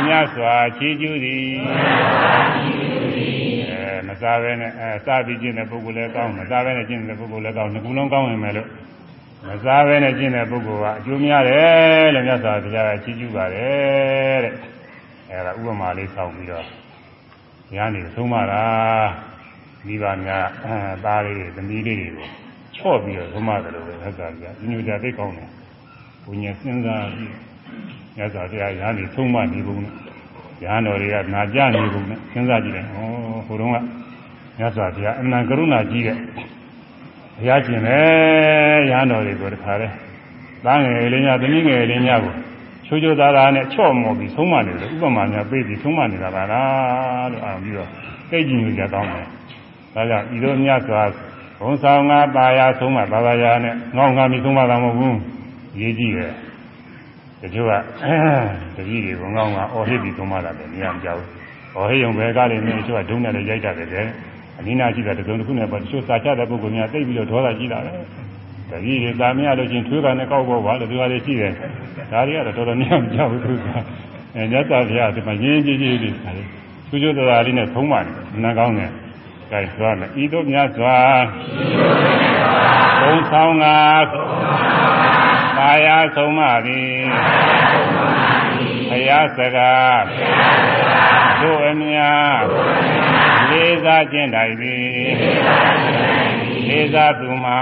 [0.04, 1.52] မြတ်စွာချီးကျူးသည်
[3.70, 8.68] အဲမစားပဲနဲ့အဲစားပြီးကျင့်တဲ့ပုဂ္ဂိုလ်လည်းကောင်းမစားပဲနဲ့ကျင့်တဲ့ပုဂ္ဂိုလ်လည်းကောင်းနှစ်ခုလုံးကောင်းရင်ပဲလို့
[9.48, 14.54] မစားပဲနဲ့ကျင့်တဲ့ပုဂ္ဂိုလ်ကအကျိုးများတယ်လို့မြတ်စွာဘုရားကချီးကျူးပါတယ်တဲ့
[15.30, 16.66] အဲဒါဥပမာလေးဆောက်ပြီးတော့
[17.74, 19.29] ညာနေသုံးပါတာ
[19.86, 22.28] မိဘများအဲသားလေးတွေသမီးလေးတွေကို
[22.76, 25.48] ချော့ပြီးတော့သုံးပါတယ်လို့ပဲမြတ်စွာဘုရားဒီညိုကြသိကောင်းတယ်
[26.24, 27.34] ဘုညာစဉ်းစားပြီး
[28.16, 29.92] မြတ်စွာဘုရားညာနေသုံးပါနေပုံနဲ့
[30.64, 32.98] ရဟန်းတော်တွေကနာကြနေကုန်နဲ့စဉ်းစားကြည့်တယ်။ဩ
[33.46, 33.76] ဟိုတုန်းက
[34.58, 36.16] မြတ်စွာဘုရားအမှန်ကရုဏာကြီးတဲ့
[37.36, 37.98] ဘုရားရှင်ပဲ
[38.90, 39.88] ရဟန်းတော်တွေကိုတခါလဲ
[40.64, 42.34] သားငယ်လေးညသမီးငယ်လေးညကို
[42.86, 47.88] ချိုးချိုးသားသားနဲ့ချော့မော်ပြီးဆုံးမနေတယ်ဥပမာများပြေးပြီးဆုံးမနေတာပါလားလို့အောင်ပြီးတော့
[48.30, 49.26] သိကြည့်ကြတောင်းတယ်။
[49.94, 51.02] ဒါကြောင့်ဤလိုမြတ်စွာ
[51.60, 55.14] ဘုံဆောင်ငါပါရဆုံးမပါပါရနဲ့ငေါငါပြီးဆုံးမတာမဟုတ်ဘူး။
[55.80, 56.32] ရေးကြည့်တယ်။
[57.42, 57.72] တချို့က
[58.76, 61.28] တတိတွေကိုငောင်းကအော်ဟစ်ပြီးသုံးမတာပဲနေရာမကြောက်ဘူး
[61.76, 64.02] အော်ဟစ်ရုံပဲကားလေးနဲ့တချို့ကဒုံနဲ့လည်းရိုက်တတ်တယ်လေ
[64.58, 67.90] အနိနာရှိတာတစုံတစ်ခုနဲ့ပေါ့တချို့စာချတဲ့ပုဂ္ဂိုလ်များသိပြီးတော့ဒေါသကြီးတာပဲ
[68.70, 71.52] တတိတွေသာမရလို့ချင်းထွေးကနေကောက်ပေါ်ပါလို့ဒီဟာလေးရှိတယ်
[72.12, 73.68] ဒါတွေကတော့တော်တော်များမကြောက်ဘူးသူက
[74.34, 76.14] အဲမြတ်စွာဘုရားဒီမှာရင်းကြီးကြီးလေး
[76.88, 78.90] သူကျိုးတော်လေးနဲ့သုံးပါတယ်နားကောင်းတယ်
[79.52, 80.98] ကဲသွားမယ်ဤတို့မြတ်စွာ
[83.00, 83.66] ဘုံဆောင်က
[85.56, 86.94] ပါရဆုံးမသည်
[88.88, 90.02] ဘုရားစကား
[91.40, 91.98] တို့အမြ
[93.50, 95.00] လေးစားခြင်းတိုင်သည်
[96.69, 97.59] လေးစားသူမှာ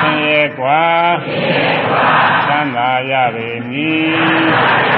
[0.00, 0.82] ဆင်းရဲกว่า
[2.48, 4.94] သံသာရပေမည်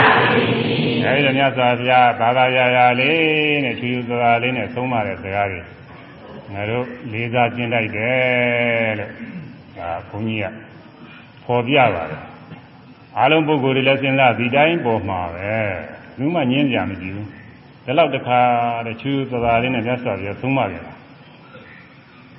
[1.04, 5.60] အဲဒီတော့မြတ်စွာဘုရားဘာသာရာရာလေးနဲ့ချူချူစွာလေးနဲ့သုံးပါတဲ့စကားတွေ
[6.52, 9.12] ငါတို့လေးစားခြင်းတိုက်တယ်လို့
[9.78, 10.46] ဒါဘုန်းကြီးက
[11.44, 12.22] ပေါ်ပြပါတယ်
[13.18, 15.54] အားလုံးပုဂ္ဂိုလ်တွေလည်းစဉ်းစားဒီတိုင်းပေါ်မှာပဲ
[16.16, 17.28] ဘူးမှညင်းကြမရှိဘူး
[17.84, 18.40] ဒီလောက်တခါ
[18.86, 20.89] တဲ့ချူသသာလေးနဲ့မြတ်စွာဘုရားသုံးပါကြတာ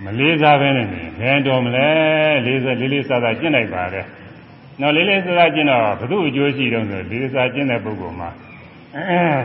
[0.05, 1.89] မလေးစားပဲနဲ့နေဘယ်တော်မလဲ
[2.47, 4.07] လေးစားလေးလေးစားစားကျင့်လိုက်ပါတယ်
[4.81, 8.31] နော်လေးလေးစားစားကျင့်တော့ဘု து အကျိုးရှိတော့ဆိုလေးလေးစားကျင့်တဲ့ပုဂ္ဂိုလ်မှာ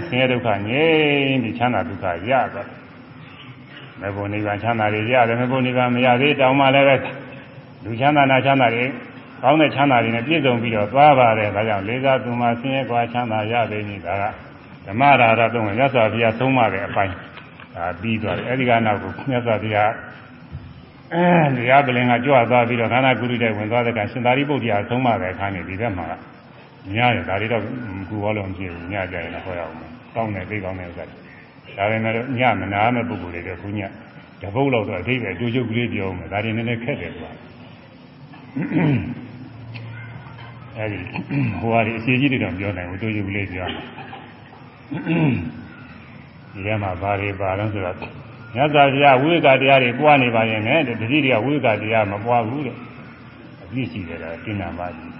[0.07, 2.69] ဆင်းရဲဒုက္ခငြိမ်းပြီးချမ်းသာဒုက္ခရသွား
[4.01, 6.95] မေဖို့နိဗ္ဗာန်ချမ်းသာတွေရတယ်မေဖို့နိဗ္ဗာန်မရသေးတောင်းမှလည်းပဲ
[7.83, 8.85] လူချမ်းသာနာချမ်းသာတွေ
[9.41, 14.23] ကောင်းတဲ့ချမ်းသာတွေနဲ့ပြည့်စုံပြီးတော့သွားပါတယ်ဒါကြောင့်လေးစားသူမှာဆင်းရဲကွာချမ်းသာရပေမည်ဒါက
[14.85, 17.13] ဓမ္မရာရသုံးမြတ်စွာဘုရားသုံးပါတဲ့အပိုင်း
[17.75, 19.91] ဒါပြီးသွားတယ်အဲဒီကနောက်ကိုမြတ်စွာဘုရား
[21.13, 21.25] အဲ
[21.57, 26.05] တရားပလင်ကကြွသွားပြီးတော့ခန္ဓာကုရုတဲ့ဝင်သွားတဲ့ကရှင်သာရိပုတ္တရာသုံးပါတဲ့အခါနဲ့ဒီဘက်မှာ
[26.95, 27.61] ညရတယ်ဒါတွေတော့
[28.09, 29.75] ကူဟောလို့မဖြစ်ဘူးညကြရင်တော့ဟောရအောင်
[30.15, 31.05] ကောင်းတယ်သိကောင်းတယ်ဥစ္စာ
[31.77, 33.79] ဒါပေမဲ့ညမနာမဲ့ပုဂ္ဂိုလ်တွေတော့ခုည
[34.41, 37.31] တပုတ်လောက်တော့အသေးပဲတူကျုပ်ကလေးပြောမယ်ဒါတွေနည်းနည်းခက်တယ်ကွာ
[40.77, 40.97] အဲဒီ
[41.59, 43.67] ဟိုဟာဒီအစီကြီးတွေတော့ပြောနိုင်ဘူးတူကျုပ်ကလေးပြော
[46.53, 47.97] ဒီထဲမှာဘာတွေပါလဲဆိုတော့
[48.53, 52.75] မြတ်စွာဘုရားဝိကတရားတွေပွားနေပါရင်လည်းတတိတွေကဝိကတရားမပွားဘူးတဲ့
[53.63, 55.13] အပြည့်ရှိတယ်လားသိနာပါကြီး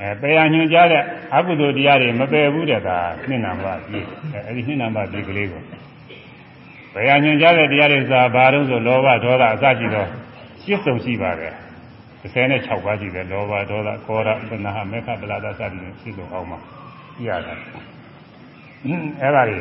[0.00, 1.02] အဲပယ်ရညွှန်ကြားတဲ့
[1.34, 2.98] အကုသိုလ်တရားတွေမပယ်ဘူးတဲ့ဒါ
[3.28, 4.06] နှစ်နာပါပြည့်
[4.46, 5.62] အဲဒီနှစ်နာပါပြည့်ကလေးကို
[6.92, 10.06] ပယ်ရညွှန်ကြားတဲ့တရားတွေဆိုတာဘာလို့ဆိုလောဘဒေါသအစရှိသော
[10.62, 11.54] ရှစ်စုံရှိပါတယ်
[12.34, 16.58] 36ပါးရှိတယ်လောဘဒေါသကောရသနာမေခပလာဒစသည်ရှစ်စုံအောင်မှာ
[17.16, 17.58] ကြည့်ရတယ်
[19.22, 19.58] အဲဒါတွေ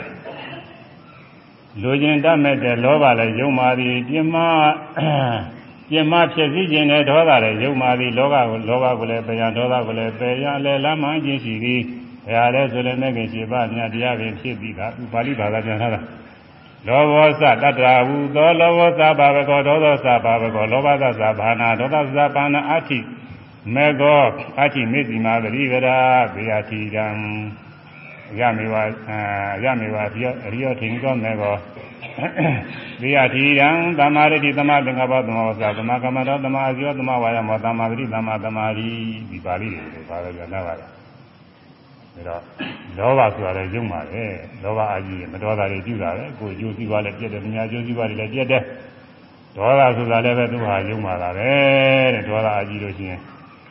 [1.81, 4.35] လူကျင်တတ်မဲ့တဲ့လောဘလည်းယုံပါသည်ပြင်းမ
[5.89, 11.81] ပြင်းမဖြစ်စည်းခြင်းနဲ့ဒေါသလည်းယုံပါသည်လောကကိုလောဘကိုလည်းပယ်ရဒေါသကိုလည်းပယ်ရလဲလမ်းမှခြင်းရှိသည်
[12.27, 16.01] ဘယ်ဟာလဲဆိုလည်းမဲ့ခင်ရှိပါမြတ်တရားပင်ဖြစ်ပြီးတာပါဠိဘာသာပြန်ထားတာ
[16.87, 22.99] လောဘောသတတ္တရာဟုသောလောဘောသဘာဝကောဒေါသောသဘာဝကောလောဘသသဘာနာဒေါသသဘာနာအဋ္ဌိ
[23.75, 24.21] မေကော
[24.59, 25.97] အဋ္ဌိမေတိမာပရိဝရာ
[26.33, 27.05] ဘေယတိတံ
[28.39, 28.75] ရမေဝ
[29.63, 31.55] ရမေဝရိယရိယထင်သောမေကော
[33.01, 33.69] ဘေယတိတံ
[33.99, 38.87] သမာရတိသမာသင်္ကပ္ပသမောသသမာကမ္မတော်သမာအဇောသမာဝါယမောသမာဂတိသမာသမာဓိ
[39.29, 40.91] ဒီပါဠိတွေပါတော့ပြန်လာပါလား
[42.15, 42.41] ဒါတော့
[42.97, 44.23] လောဘဆိုတာလည်းယုံပါပဲ
[44.63, 48.63] လောဘအကြီးမတော်တာတွေပြုတာပဲကိုယ်ကျိုးစည်းပွားလည်းပြည့်တယ်မြာကျိုးစည်းပွားတွေလည်းပြည့်တယ်
[49.55, 51.49] ဒေါသဆိုတာလည်းပဲသူဟာယုံပါတာပဲ
[52.13, 53.19] တဲ့ဒေါသအကြီးလို့ရှိရင်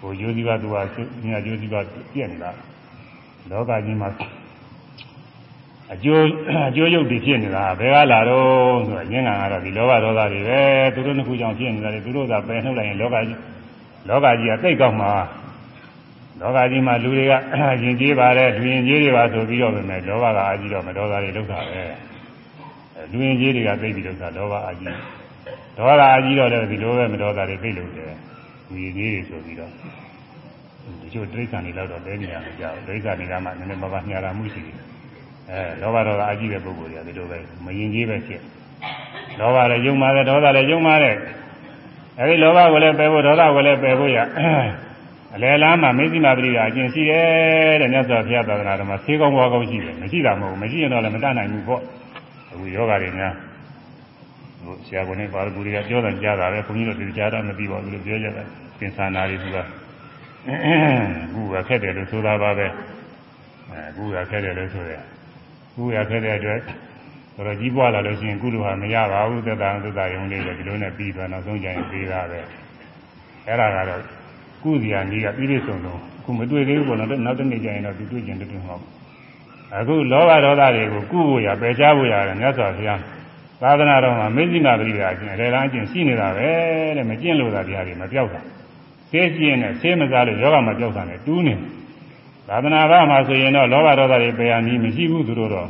[0.01, 0.83] ကိုယ်ကျိုးစည်းပွားသူဟာ
[1.27, 2.51] မြာကျိုးစည်းပွားပြည့်နေတာ
[3.51, 4.09] လောကကြီးမှာ
[5.93, 6.25] အကျိုး
[6.69, 10.61] အကျိုးရုပ်တွေဖြစ်နေတာဘယ်ကလာတော့ဆိုတော့ရင်းငံကတော့ဒီလောဘဒေါသတွေပဲ
[10.95, 13.39] သူတို့နှစ်ခုကြောင့်ဖြစ်နေတာလေသူတို့ကပယ်နှုတ်လိုက်ရင်လောကကြီး
[14.09, 15.13] လောကကြီးကသိကောက်မှာ
[16.41, 17.33] လောကကြီးမှာလူတွေက
[17.83, 21.83] ရင်ကျေးပါတယ်လူရင်ကျေးတွေပါဆိုပြီးတော့ပဲမယ်လောဘကအာကြီးတော့မဒေါသတွေလောက်တာပဲ
[23.13, 24.97] လူရင်ကျေးတွေကသိပြီးတော့လောဘအာကြီး
[25.79, 28.13] ဒေါသအာကြီးတော့လည်းဒီလိုပဲမဒေါသတွေသိလို့တယ်
[28.69, 29.71] လူရင်ကျေးတွေဆိုပြီးတော့
[31.01, 34.94] ဒီချို့တိရစ္ဆာန်တွေတော့လဲနေရမှာကြောက်တိရစ္ဆာန်တွေကမှနည်းနည်းပါးပါးညာလာမှုရှိတယ်
[35.51, 38.41] အဲလောဘဒေါသအကြည့်တဲ့ပုဂ္ဂိုလ်တွေကဒီလိုပဲမရင်ကြီးပဲဖြစ်
[39.39, 41.17] လောဘလည်းယုံပါတယ်ဒေါသလည်းယုံပါတယ်
[42.19, 44.19] အဲဒီလောဘကိုလည်းပယ်ဖို့ဒေါသကိုလည်းပယ်ဖို့ရ
[45.35, 51.81] အလယ်လားမှာမေဇိမာပရိယာအကျင့်ရှိတယ်တဲ့မြတ်စွာဘုရားသာသနာတော်မှာဆေးကောင်းဘွားကောင်းရှိတယ်မရှိတာမဟုတ်ဘူးမရှိရင်တော့လည်းမတတ်နိုင်ဘူးပေါ့
[52.51, 53.35] အခုယောဂတွေများ
[54.65, 58.47] ဟိုဆရာကနေပါရဂူတွေကပြောတယ်ကြားတာပဲခွန်ကြီးတို့ဒီကြားတာမသိပါဘူးလို့ပြောကြတယ်
[58.79, 59.63] သင်္ဆာနာတွေသူကအ
[61.33, 62.67] ခုကခက်တယ်လို့ဆိုတာပါပဲ
[63.71, 65.14] အဲအခုကခက်တယ်လို့ဆိုရအ
[65.75, 66.61] ခုကခက်တဲ့အတွက်
[67.37, 72.41] တော်တော်ကြီးပွားလာလို့ရှိရင်ကုလိုဟာမရပါဘူးသက်သာသက်သာရုံလေးပဲဒီလိုနဲ့ပြီးသွားနောက်ဆုံးကျရင်ပြီးတာပဲ
[73.47, 74.03] အဲ့ဒါကတော့
[74.63, 78.81] ကုစီယာနီးကပြည့်ပြည့်စုံစုံအခုမတွေ့သေးဘူးပေါ့နော်နောက်တစ်နေ့ကျရင်တော့ဒီတွေ့ကျင်တွေ့မှာပေါ့
[79.79, 83.01] အခုလောဘဒေါသတွေကိုကုဖို့ရပယ်ချဖို့ရတယ်မြတ်စွာဘုရား
[83.63, 86.49] သာသနာတော်မှာမေဇိမာပရိဒါအကျင့်အရေလမ်းအကျင့်ရှိနေတာပဲ
[86.97, 88.41] တဲ့မကျင့်လို့သာတရားတွေမပြောက်တာ
[89.11, 91.55] ဆေးကျင့်နဲ့ဆေးမစားလို့ယောဂမပြောက်တာနဲ့တူးနေ
[92.49, 95.69] သာသနာ့ဘာမှာဆိုရင်တော့လောဘဒေါသတွေပယ်ရနည်းမရှိဘူးသူတို့တော့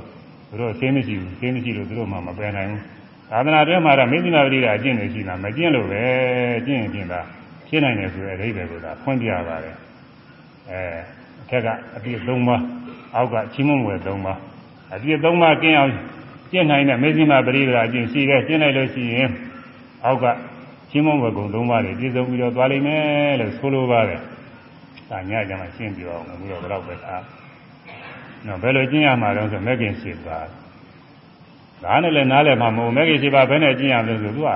[0.49, 2.83] သူတို့ဆေးမရှိဘူးဆေးမရှိလို့သူတို့မှမပယ်နိုင်ဘူး
[3.31, 6.03] သာသနာတွင်မှာတော့မေဇိမာပရိဒါအကျင့်တွေရှိတာမကျင့်လို့ပဲ
[6.67, 7.21] ကျင့်ရင်ကျင့်တာ
[7.69, 9.77] ဖြစ်နိုင်တယ်ဆိုတဲ့အဓိပ္ပာယ်ကိုသာဖွင့်ပြပါတယ်
[10.71, 10.81] အဲ
[11.43, 12.63] အထက်ကအပြည့်၃ပါး
[13.15, 14.39] အောက်ကချီးမွမ်းဝယ်၃ပါး
[14.95, 15.93] အပြည့်၃ပါးကျင့်အောင်
[16.51, 19.29] ကျင့်နိုင်တဲ့မေဇိမာပရိဒါအကျင့်ရှိတယ်ကျင့်လိုက်လို့ရှိရင်
[20.05, 20.25] အောက်က
[20.91, 24.21] ချီးမွမ်းဝယ်ကုန်၃ပါးတွေပြည့်စုံပြီးတော့သွားလိမ့်မယ်လို့ဆိုလိုပါတယ်။
[25.15, 27.23] ဒါညကြမှာရှင်းပြအောင်အခုတော့ဘယ်တော့ပဲထား။
[28.47, 30.47] နော်ဘယ်လိုကျင့်ရမှာလဲဆိုမဂ္ဂင်၈ပါး။
[31.85, 34.51] ဒါနဲ့လည်းနားလည်မှာမဟုတ်မဂ္ဂင်၈ပါးဘယ်နဲ့ကျင့်ရမလဲဆိုသူက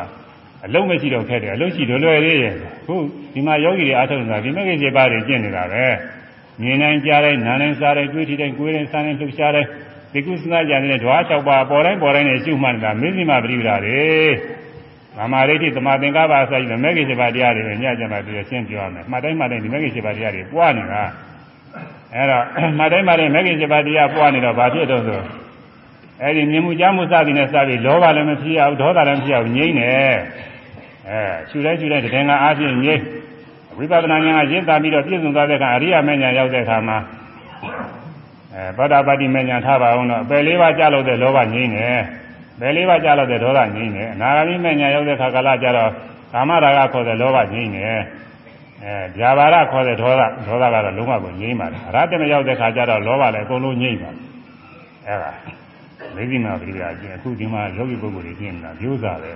[0.67, 2.55] အလုံးမရှိတော့ခဲ့တယ်အလုံးရှိတော့လွယ်သေးရဲ့
[2.87, 2.95] ခု
[3.33, 5.85] ဒီမှာယောဂီတွေအားထုတ်နေတာဒီမဂ္ဂင်7ပါးတွေကျင့်နေတာပဲ
[6.63, 9.69] မြင်နိုင်ကြားတိုင်းနားနိုင်စားတိုင်းတွေးထီတိုင်းကိုယ်တိုင်းစားတိုင်းလှုပ်ရှားတိုင်း
[10.13, 14.03] ဒီကုသနာကြတဲ့ဓဝါ6ပါးပေါ်တိုင်းပေါ်တိုင်းနဲ့ရှုမှတ်နေတာမင်းစီမပရိပဒါတွေ
[15.19, 21.03] မာမာရိဋ္ဌိသမာသင်္ကပ္ပအစရှိတဲ့မဂ္ဂင်7ပါးတရားတွေပဲညကြမှာပြည့်ရှင်းပြောရမယ်မှတ်တိုင်းမှတ်တိုင်းဒီမဂ္ဂင်7ပါးတရားတွေပွားနေတာ
[22.14, 22.45] အဲ့တော့
[22.79, 25.21] မှတ်တိုင်းမှတ်တိုင်းမဂ္ဂင်7ပါးတရားပွားနေတော့ဘာဖြစ်တော့ဆို
[26.23, 29.91] အဲ့ဒီမြင်မှုကြားမှုစသည်နဲ့စပြီးလောဘလည်းမဖြစ်ရဘူးဒေါသလည်းမဖြစ်ရဘူးငြိမ့်နေ
[31.09, 33.03] အဲရှူလိုက်ရှူလိုက်တကယ်ကအားဖြင့်ငြိမ့်
[33.79, 36.99] ဝိပဿနာဉာဏ်ကရင့်တာပြီးတော့ပြည့်စုံသွားတဲ့အခါအရိယာမဉ္ဇဉ်ရောက်တဲ့အခါမှာ
[38.55, 41.87] အဲဗဒ္ဒပါတိမဉ္ဇဉ်ထားပါအောင်တော့ပယ်လေးပါးကြာလို့တဲ့လောဘငြိမ့်နေ
[42.61, 45.91] ပယ်လေးပါးကြာလို့တဲ့ဒေါသငြိမ့်နေအနာဂါမိမဉ္ဇဉ်ရောက်တဲ့အခါကလာကြတော့
[46.33, 47.97] ကာမရာဂခေါ်တဲ့လောဘငြိမ့်နေအဲ
[49.19, 54.23] ဗျာပါဒခေါ်တဲ့ဒေါသဒေါသကတော့လုံးဝကိုငြိမ့်ပါတယ်အရတ္တမရောက်တဲ့အခါကျတော့လောဘလည်းအကုန်လုံးငြိမ့်ပါတယ်
[55.07, 55.33] အဲဒါ
[56.15, 59.31] မေဇိမာပရိယာကျင်အခုဒီမှာယောဂီပုဂ္ဂိုလ်တွေပြင်နေတာမျိုးစားပဲ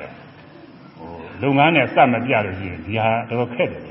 [0.98, 1.12] ဟို
[1.42, 3.82] လုပ်ငန်းနဲ့စမပြလို့ရှိရင်ဒီဟာတော်ခက်တယ်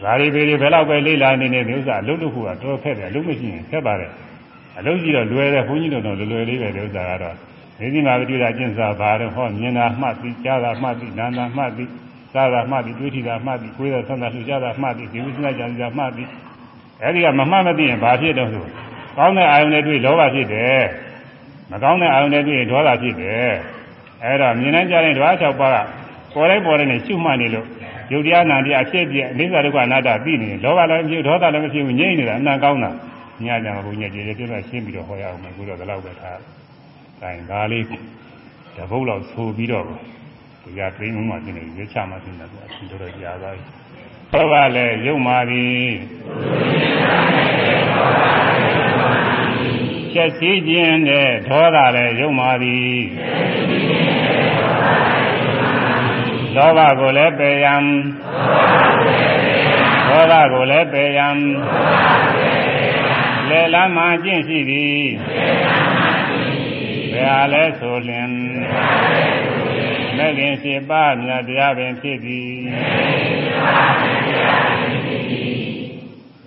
[0.02, 4.10] ။ဒါရီပေတွေဘယ်တော့ပဲလေးလာနေနေမျိုးစားအလုပ်လုပ်ဖို့ကတော်ခက်တယ်အလုပ်မရှိရင်ခက်ပါတယ်။
[4.78, 7.36] အလုပ်ကြီးတော့လွယ်တယ်ဘုန်းကြီးတို့တော့လွယ်လွယ်လေးပဲဥစ္စာကတော့
[7.78, 11.90] မေဇိမာပရိယာကျင့်စာဘာတော့ဟောမြင်တာမှတ်ပြီးကြားတာမှတ်ပြီးနားတာမှတ်ပြီး
[12.32, 16.28] စားတာမှတ်ပြီးတွေးထီတာမှတ်ပြီးကိုယ်ရဆန္ဒလှူကြတာမှတ်ပြီးဒီဝိသနာကြံကြမှတ်ပြီး
[17.02, 18.64] အဲဒီကမမှတ်မသိရင်ဘာဖြစ်တော့ဆို
[19.16, 20.82] ကောင်းတဲ့အာယုန်တွေတွေ့လောဘဖြစ်တယ်။
[21.70, 23.50] မကောင်းတဲ့အာရုံတွေတွေ့ရင်ဒေါသဖြစ်တယ်
[24.22, 25.72] အဲ့တော့မြင်နိုင်ကြတဲ့ဓဝါ၆ပါး
[26.32, 27.66] ကပေါ်တိုင်းပေါ်တိုင်းနဲ့ရှုမှတ်နေလို့
[28.12, 32.90] ယုတ်တရားနာတရားအဖြစ်ပြအိသဒုက္ခအနာတ္တသိနေလောဘလည်းမဖြစ်ဒေါသလည်းမဖြစ်ဘူးငြိမ့်နေတာအမှန်ကောင်းတာ
[33.44, 36.57] ညကြမှာဘုညာကျေကျေပြည့်ပြည့်ရှင်းပြီးတော့ဟောရအောင်မယ်ကိုတော့ဒီလောက်ပဲထား
[37.20, 37.84] ဒါရင်ဒါလေး
[38.76, 39.84] တပုတ်လောက်ဆိုပြီးတော့
[40.62, 43.64] ဒီကသိမှုမှပြင်နေရွေးချမှပြင်တယ်ဆိုအရှင်တော်ကြာသွားပြီ
[44.32, 45.88] ဘောကလည်းယုံမာသည်
[50.12, 52.96] ချက်စည်းခြင်းနဲ့ဒေါသလည်းယုံပါသည်
[56.54, 57.84] လောဘကိုလည်းပယ်ရန်
[60.08, 61.36] ဒေါသကိုလည်းပယ်ရန်
[63.48, 65.00] လေလမ်းမှာကျင့်ရှိသည်
[67.18, 68.30] ဘယ်ဟာလဲဆိုလျင်
[70.16, 72.50] မဲ့ခင်ရှိပါမြတ်တရားပင်ဖြစ်သည်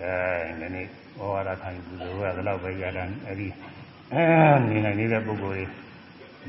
[0.02, 0.16] အဲ
[0.60, 3.48] နည်းနည်းဩဝါဒခံယူလို့ကလည်းတော့ပဲရတာအဲဒီ
[4.14, 4.24] အဲ
[4.70, 5.66] နေနိုင်နေတဲ့ပုဂ္ဂိုလ်တွေ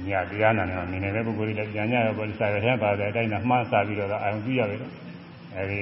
[0.08, 4.78] ညတရားနာနေတော့နေနေတဲ့ပုဂ္ဂိုလ်တွေလည်းပြန်ကြရောပေါ်စာရထဲပါတယ်အတိုင်းကမှားစားပြီးတော့အာရုံပြုရတယ်
[5.56, 5.80] အဲဒီ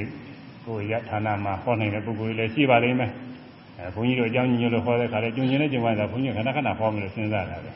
[0.64, 3.12] ကိုယ်ရဌာနမှာဟောနေတဲ့ပုဂ္ဂိုလ်တွေလည်းရှိပါလိမ့်မယ်
[3.78, 7.70] အဲဘုန်းကြီးတို့အကြောင်းညွှန်လို့ဟောတဲ့ခါလဲကျွန်းကျင်နဲ့ကျုံသွားတာဘုန်းကြီးခဏခဏဟောမယ်လို့စဉ်းစားတာပဲ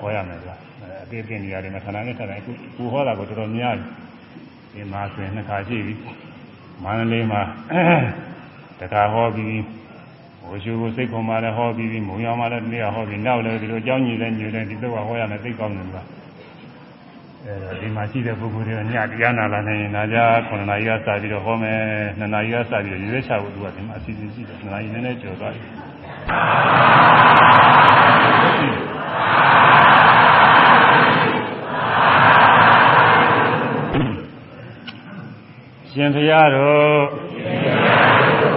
[0.00, 0.54] ဟောရမယ်ကွာ
[1.02, 5.94] အသေးသေးနေရတယ်မဌာနနဲ့ဌာနအခုကိုဟောတာကိုတော်တော်များပြီဒီမှာဆိုရင်နှစ်ခါရှိပြီ
[6.82, 7.40] မန္တလေးမှာ
[8.80, 9.64] တခါဟောပြီး
[10.42, 16.02] ဟိုရှုကိုစိတ်ခွန်မှလည်းဟောပြီးပြီးမုံရောင်မှလည်းဒီနေ့ဟောပြီးနောက်လည်းဒီလိုအကြောင်းကြီးလည်းညွှန်တယ်ဒီတော့ဟောရမယ်သိကောင်းတယ်ကွာ
[17.44, 21.80] အဲတော့ဒီမှာရှိတဲ့ပုဂ္ဂိုလ်တွေကညတရားနာလာနေရင်နာကြ9နာရီကစပြီးတော့ဟောမယ်
[22.18, 25.62] 2နာရီကစပြီးတော့ရွေးချဖို့သူကဒီမှာအစီအစဉ်ရှိတယ်2နာရီနည်းနည်းကျော်သွားပြီ
[35.98, 37.02] ရှင်ဘုရားတို့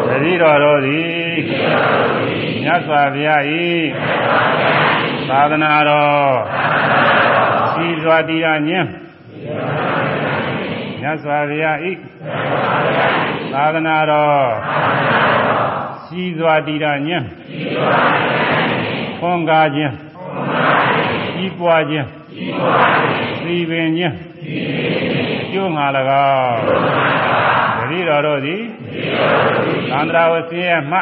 [0.07, 1.37] တတိတော်တို့သည်
[2.63, 3.67] မြတ်စွာဘုရားဤ
[5.29, 6.33] သာသနာတော်
[7.71, 8.89] စီစွာတရားညင်း
[11.01, 11.93] မြတ်စွာဘုရားဤ
[13.53, 14.45] သာသနာတော်
[16.05, 17.25] စီစွာတရားညင်း
[19.19, 19.93] ခွန်ကားခြင်း
[21.35, 22.07] ကြီးပွားခြင်း
[23.39, 24.15] စီပင်ခြင်း
[25.53, 25.85] ကျိုးငါ၎
[26.25, 26.59] င်း
[27.77, 28.61] တတိတော်တို့သည်
[29.91, 30.97] သန္တရာဝဆင်းရဲမှ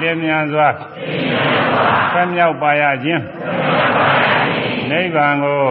[0.00, 0.68] လင်းမြန်စွာ
[2.12, 3.22] ဆက်မြောက်ပါရခြင်း
[4.90, 5.62] နိဗ္ဗာန်ကို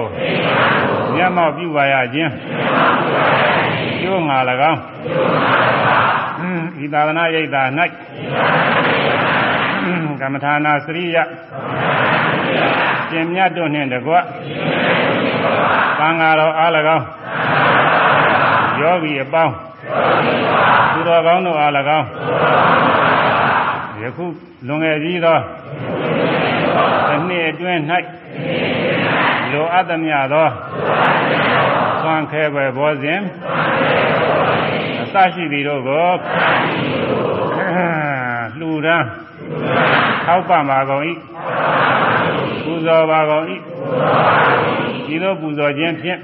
[1.16, 2.32] မျက်မှောက်ပြုပါရခြင်း
[4.02, 4.38] ကျိုးငါ၎
[4.72, 4.80] င်း
[6.84, 7.64] ဤသာသနာရိပ်သာ၌
[10.22, 11.18] ကမ္မထာနာစရိယ
[13.10, 14.14] ရှင်မြတ်တို့နှင့်တကွ
[16.00, 17.06] သံဃာတော်အား၎င်း
[18.80, 19.54] ယောဂီအပေါင်း
[20.94, 22.08] သူတော်ကောင်းတို့အား၎င်း
[24.02, 24.26] ယခု
[24.68, 25.38] လွန်ငယ်ကြီးသော
[27.08, 27.80] တစ်နှစ်အတွင်း၌
[29.52, 30.48] လိုအပ်သမျှသော
[32.04, 33.20] သွန်ခဲွယ်ဘောစဉ်
[35.02, 36.10] အစရှိသည်တို့ကို
[38.60, 39.08] လှူဒန်း
[40.26, 41.04] ထောက်ပံ့ပါကုန်၏
[42.64, 43.46] ပူဇော်ပါကုန်၏
[45.06, 46.20] ဒီလိုပူဇော်ခြင်းဖြင့်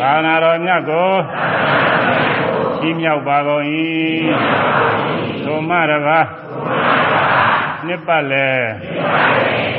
[0.00, 1.10] ဘာနာတော်မြတ်ကို
[2.80, 3.64] ကြီးမြောက်ပါကုန်၏
[5.44, 6.18] သို့မှတပါ
[7.86, 8.48] နှစ်ပတ်လဲ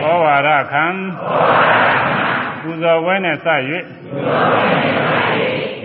[0.01, 0.85] ဩဝါဒခံ
[2.61, 3.47] ပူဇော်ပွဲနဲ့စ၍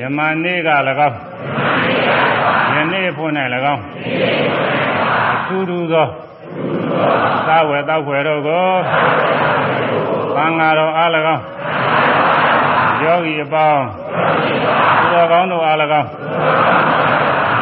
[0.01, 0.70] ယမနေ့က၎
[1.09, 1.18] င်း
[2.24, 2.26] ယ
[2.93, 3.30] နေ့ဖို့၌၎
[3.74, 3.82] င်း
[5.34, 6.07] အထူးထူးသော
[7.49, 8.66] သာဝေတောက်ွယ်တို့ကို
[10.37, 11.43] သံဃာတော်အား၎င်း
[13.03, 13.84] ယောဂီအပေါင်း
[14.99, 16.09] သူတော်ကောင်းတို့အား၎င်း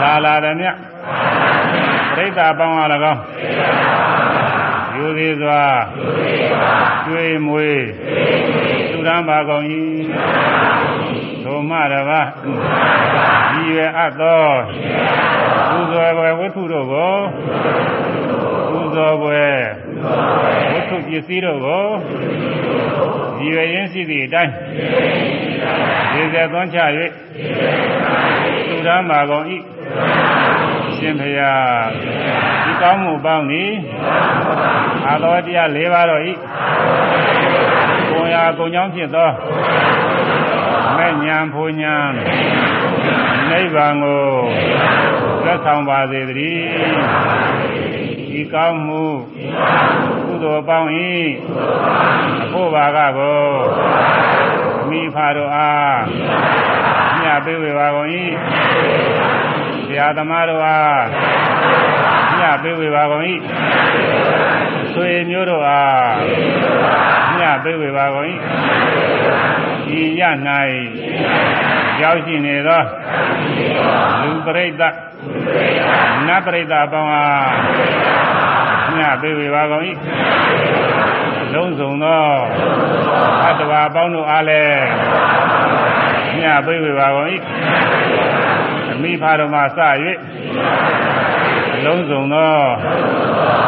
[0.00, 0.66] လာလာသည်မြ
[2.14, 3.20] ပြိဿအပေါင်းအား၎င်း
[4.96, 5.62] ယူသေးစွာ
[7.04, 7.84] ကျွေးမွေး
[8.90, 9.64] သူရန်ပါကုန်၏
[11.44, 12.28] သို့မှတပါး
[13.52, 14.44] ဒီရွယ် အပ်သော
[15.70, 17.14] သူဇော်ဝတ္ထုတို့ကို
[18.70, 19.44] သူဇော်ပွဲ
[20.72, 21.86] ဝတ္ထုပစ္စည်းတို့ကို
[23.38, 24.52] ဒီရွယ်ရင်းရှိသည့်အတိုင်း
[26.12, 26.78] ဒီစေသွန်းချ၍
[28.68, 29.44] သူရန်ပါကုန်၏
[30.96, 31.84] ရှင်ဖျား
[32.64, 33.70] ဒီကောင်းမှုပေါင်းသည်
[35.06, 36.32] အာလောတရား၄ပါးတော့ဤ
[38.10, 39.30] ကိုယ်ရာကုံကြောင်းဖြစ်သော
[40.96, 41.94] မဲ့ညာဖူညာ
[43.50, 44.24] နိဗ္ဗာန်ကို
[45.44, 46.64] သက်ဆောင်ပါစေတည်း
[48.30, 49.04] ဒီကောင်းမှု
[50.26, 51.10] ကုသိုလ်ပေါင်းဤ
[52.44, 53.42] အဖို့ဘာကကို
[54.88, 55.98] မိဖတို့အား
[57.20, 58.08] မြတ်ပေးဝေပါကုန်၏
[59.86, 61.02] ဆရာသမားတို့အား
[62.38, 63.22] မြတ်ပေးဝေပါကုန်၏
[64.92, 66.08] ဆွေမျိုးတို့အား
[67.36, 68.26] မြတ်ပေးဝေပါကုန်၏
[69.86, 70.22] ဒီရ၌
[72.02, 72.82] ရောက်ရှိနေသော
[74.22, 74.94] လူပရိသတ်
[76.26, 77.48] နတ်ပရိသတ်ပေါင်းအား
[78.96, 79.84] မြတ်ပေးဝေပါကုန်၏
[81.54, 82.24] လုံးစုံသော
[83.44, 84.82] အတ္တဝါပေါင်းတို့အားလည်း
[86.36, 87.28] မြတ်ပေးဝေပါကုန်၏
[88.92, 89.64] အမိဖာတော်မှစ၍
[91.84, 92.56] လုံးစုံသော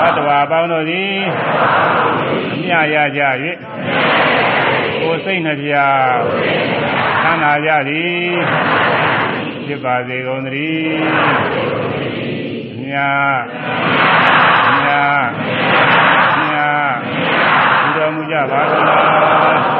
[0.04, 1.16] အတ္တဝါပေါင်းတို့သည်
[2.54, 3.22] အမြရကြ၍
[5.08, 5.74] ကိုယ်စိတ်နှပြ
[7.22, 8.26] သမ်းသာကြသည်
[9.66, 11.04] ဖြစ်ပါစေကုန်သတည်း
[12.82, 13.36] မြတ်
[14.78, 15.22] မြတ်
[16.42, 16.88] မြတ်
[17.82, 19.75] ဘုရားမူကြပါသော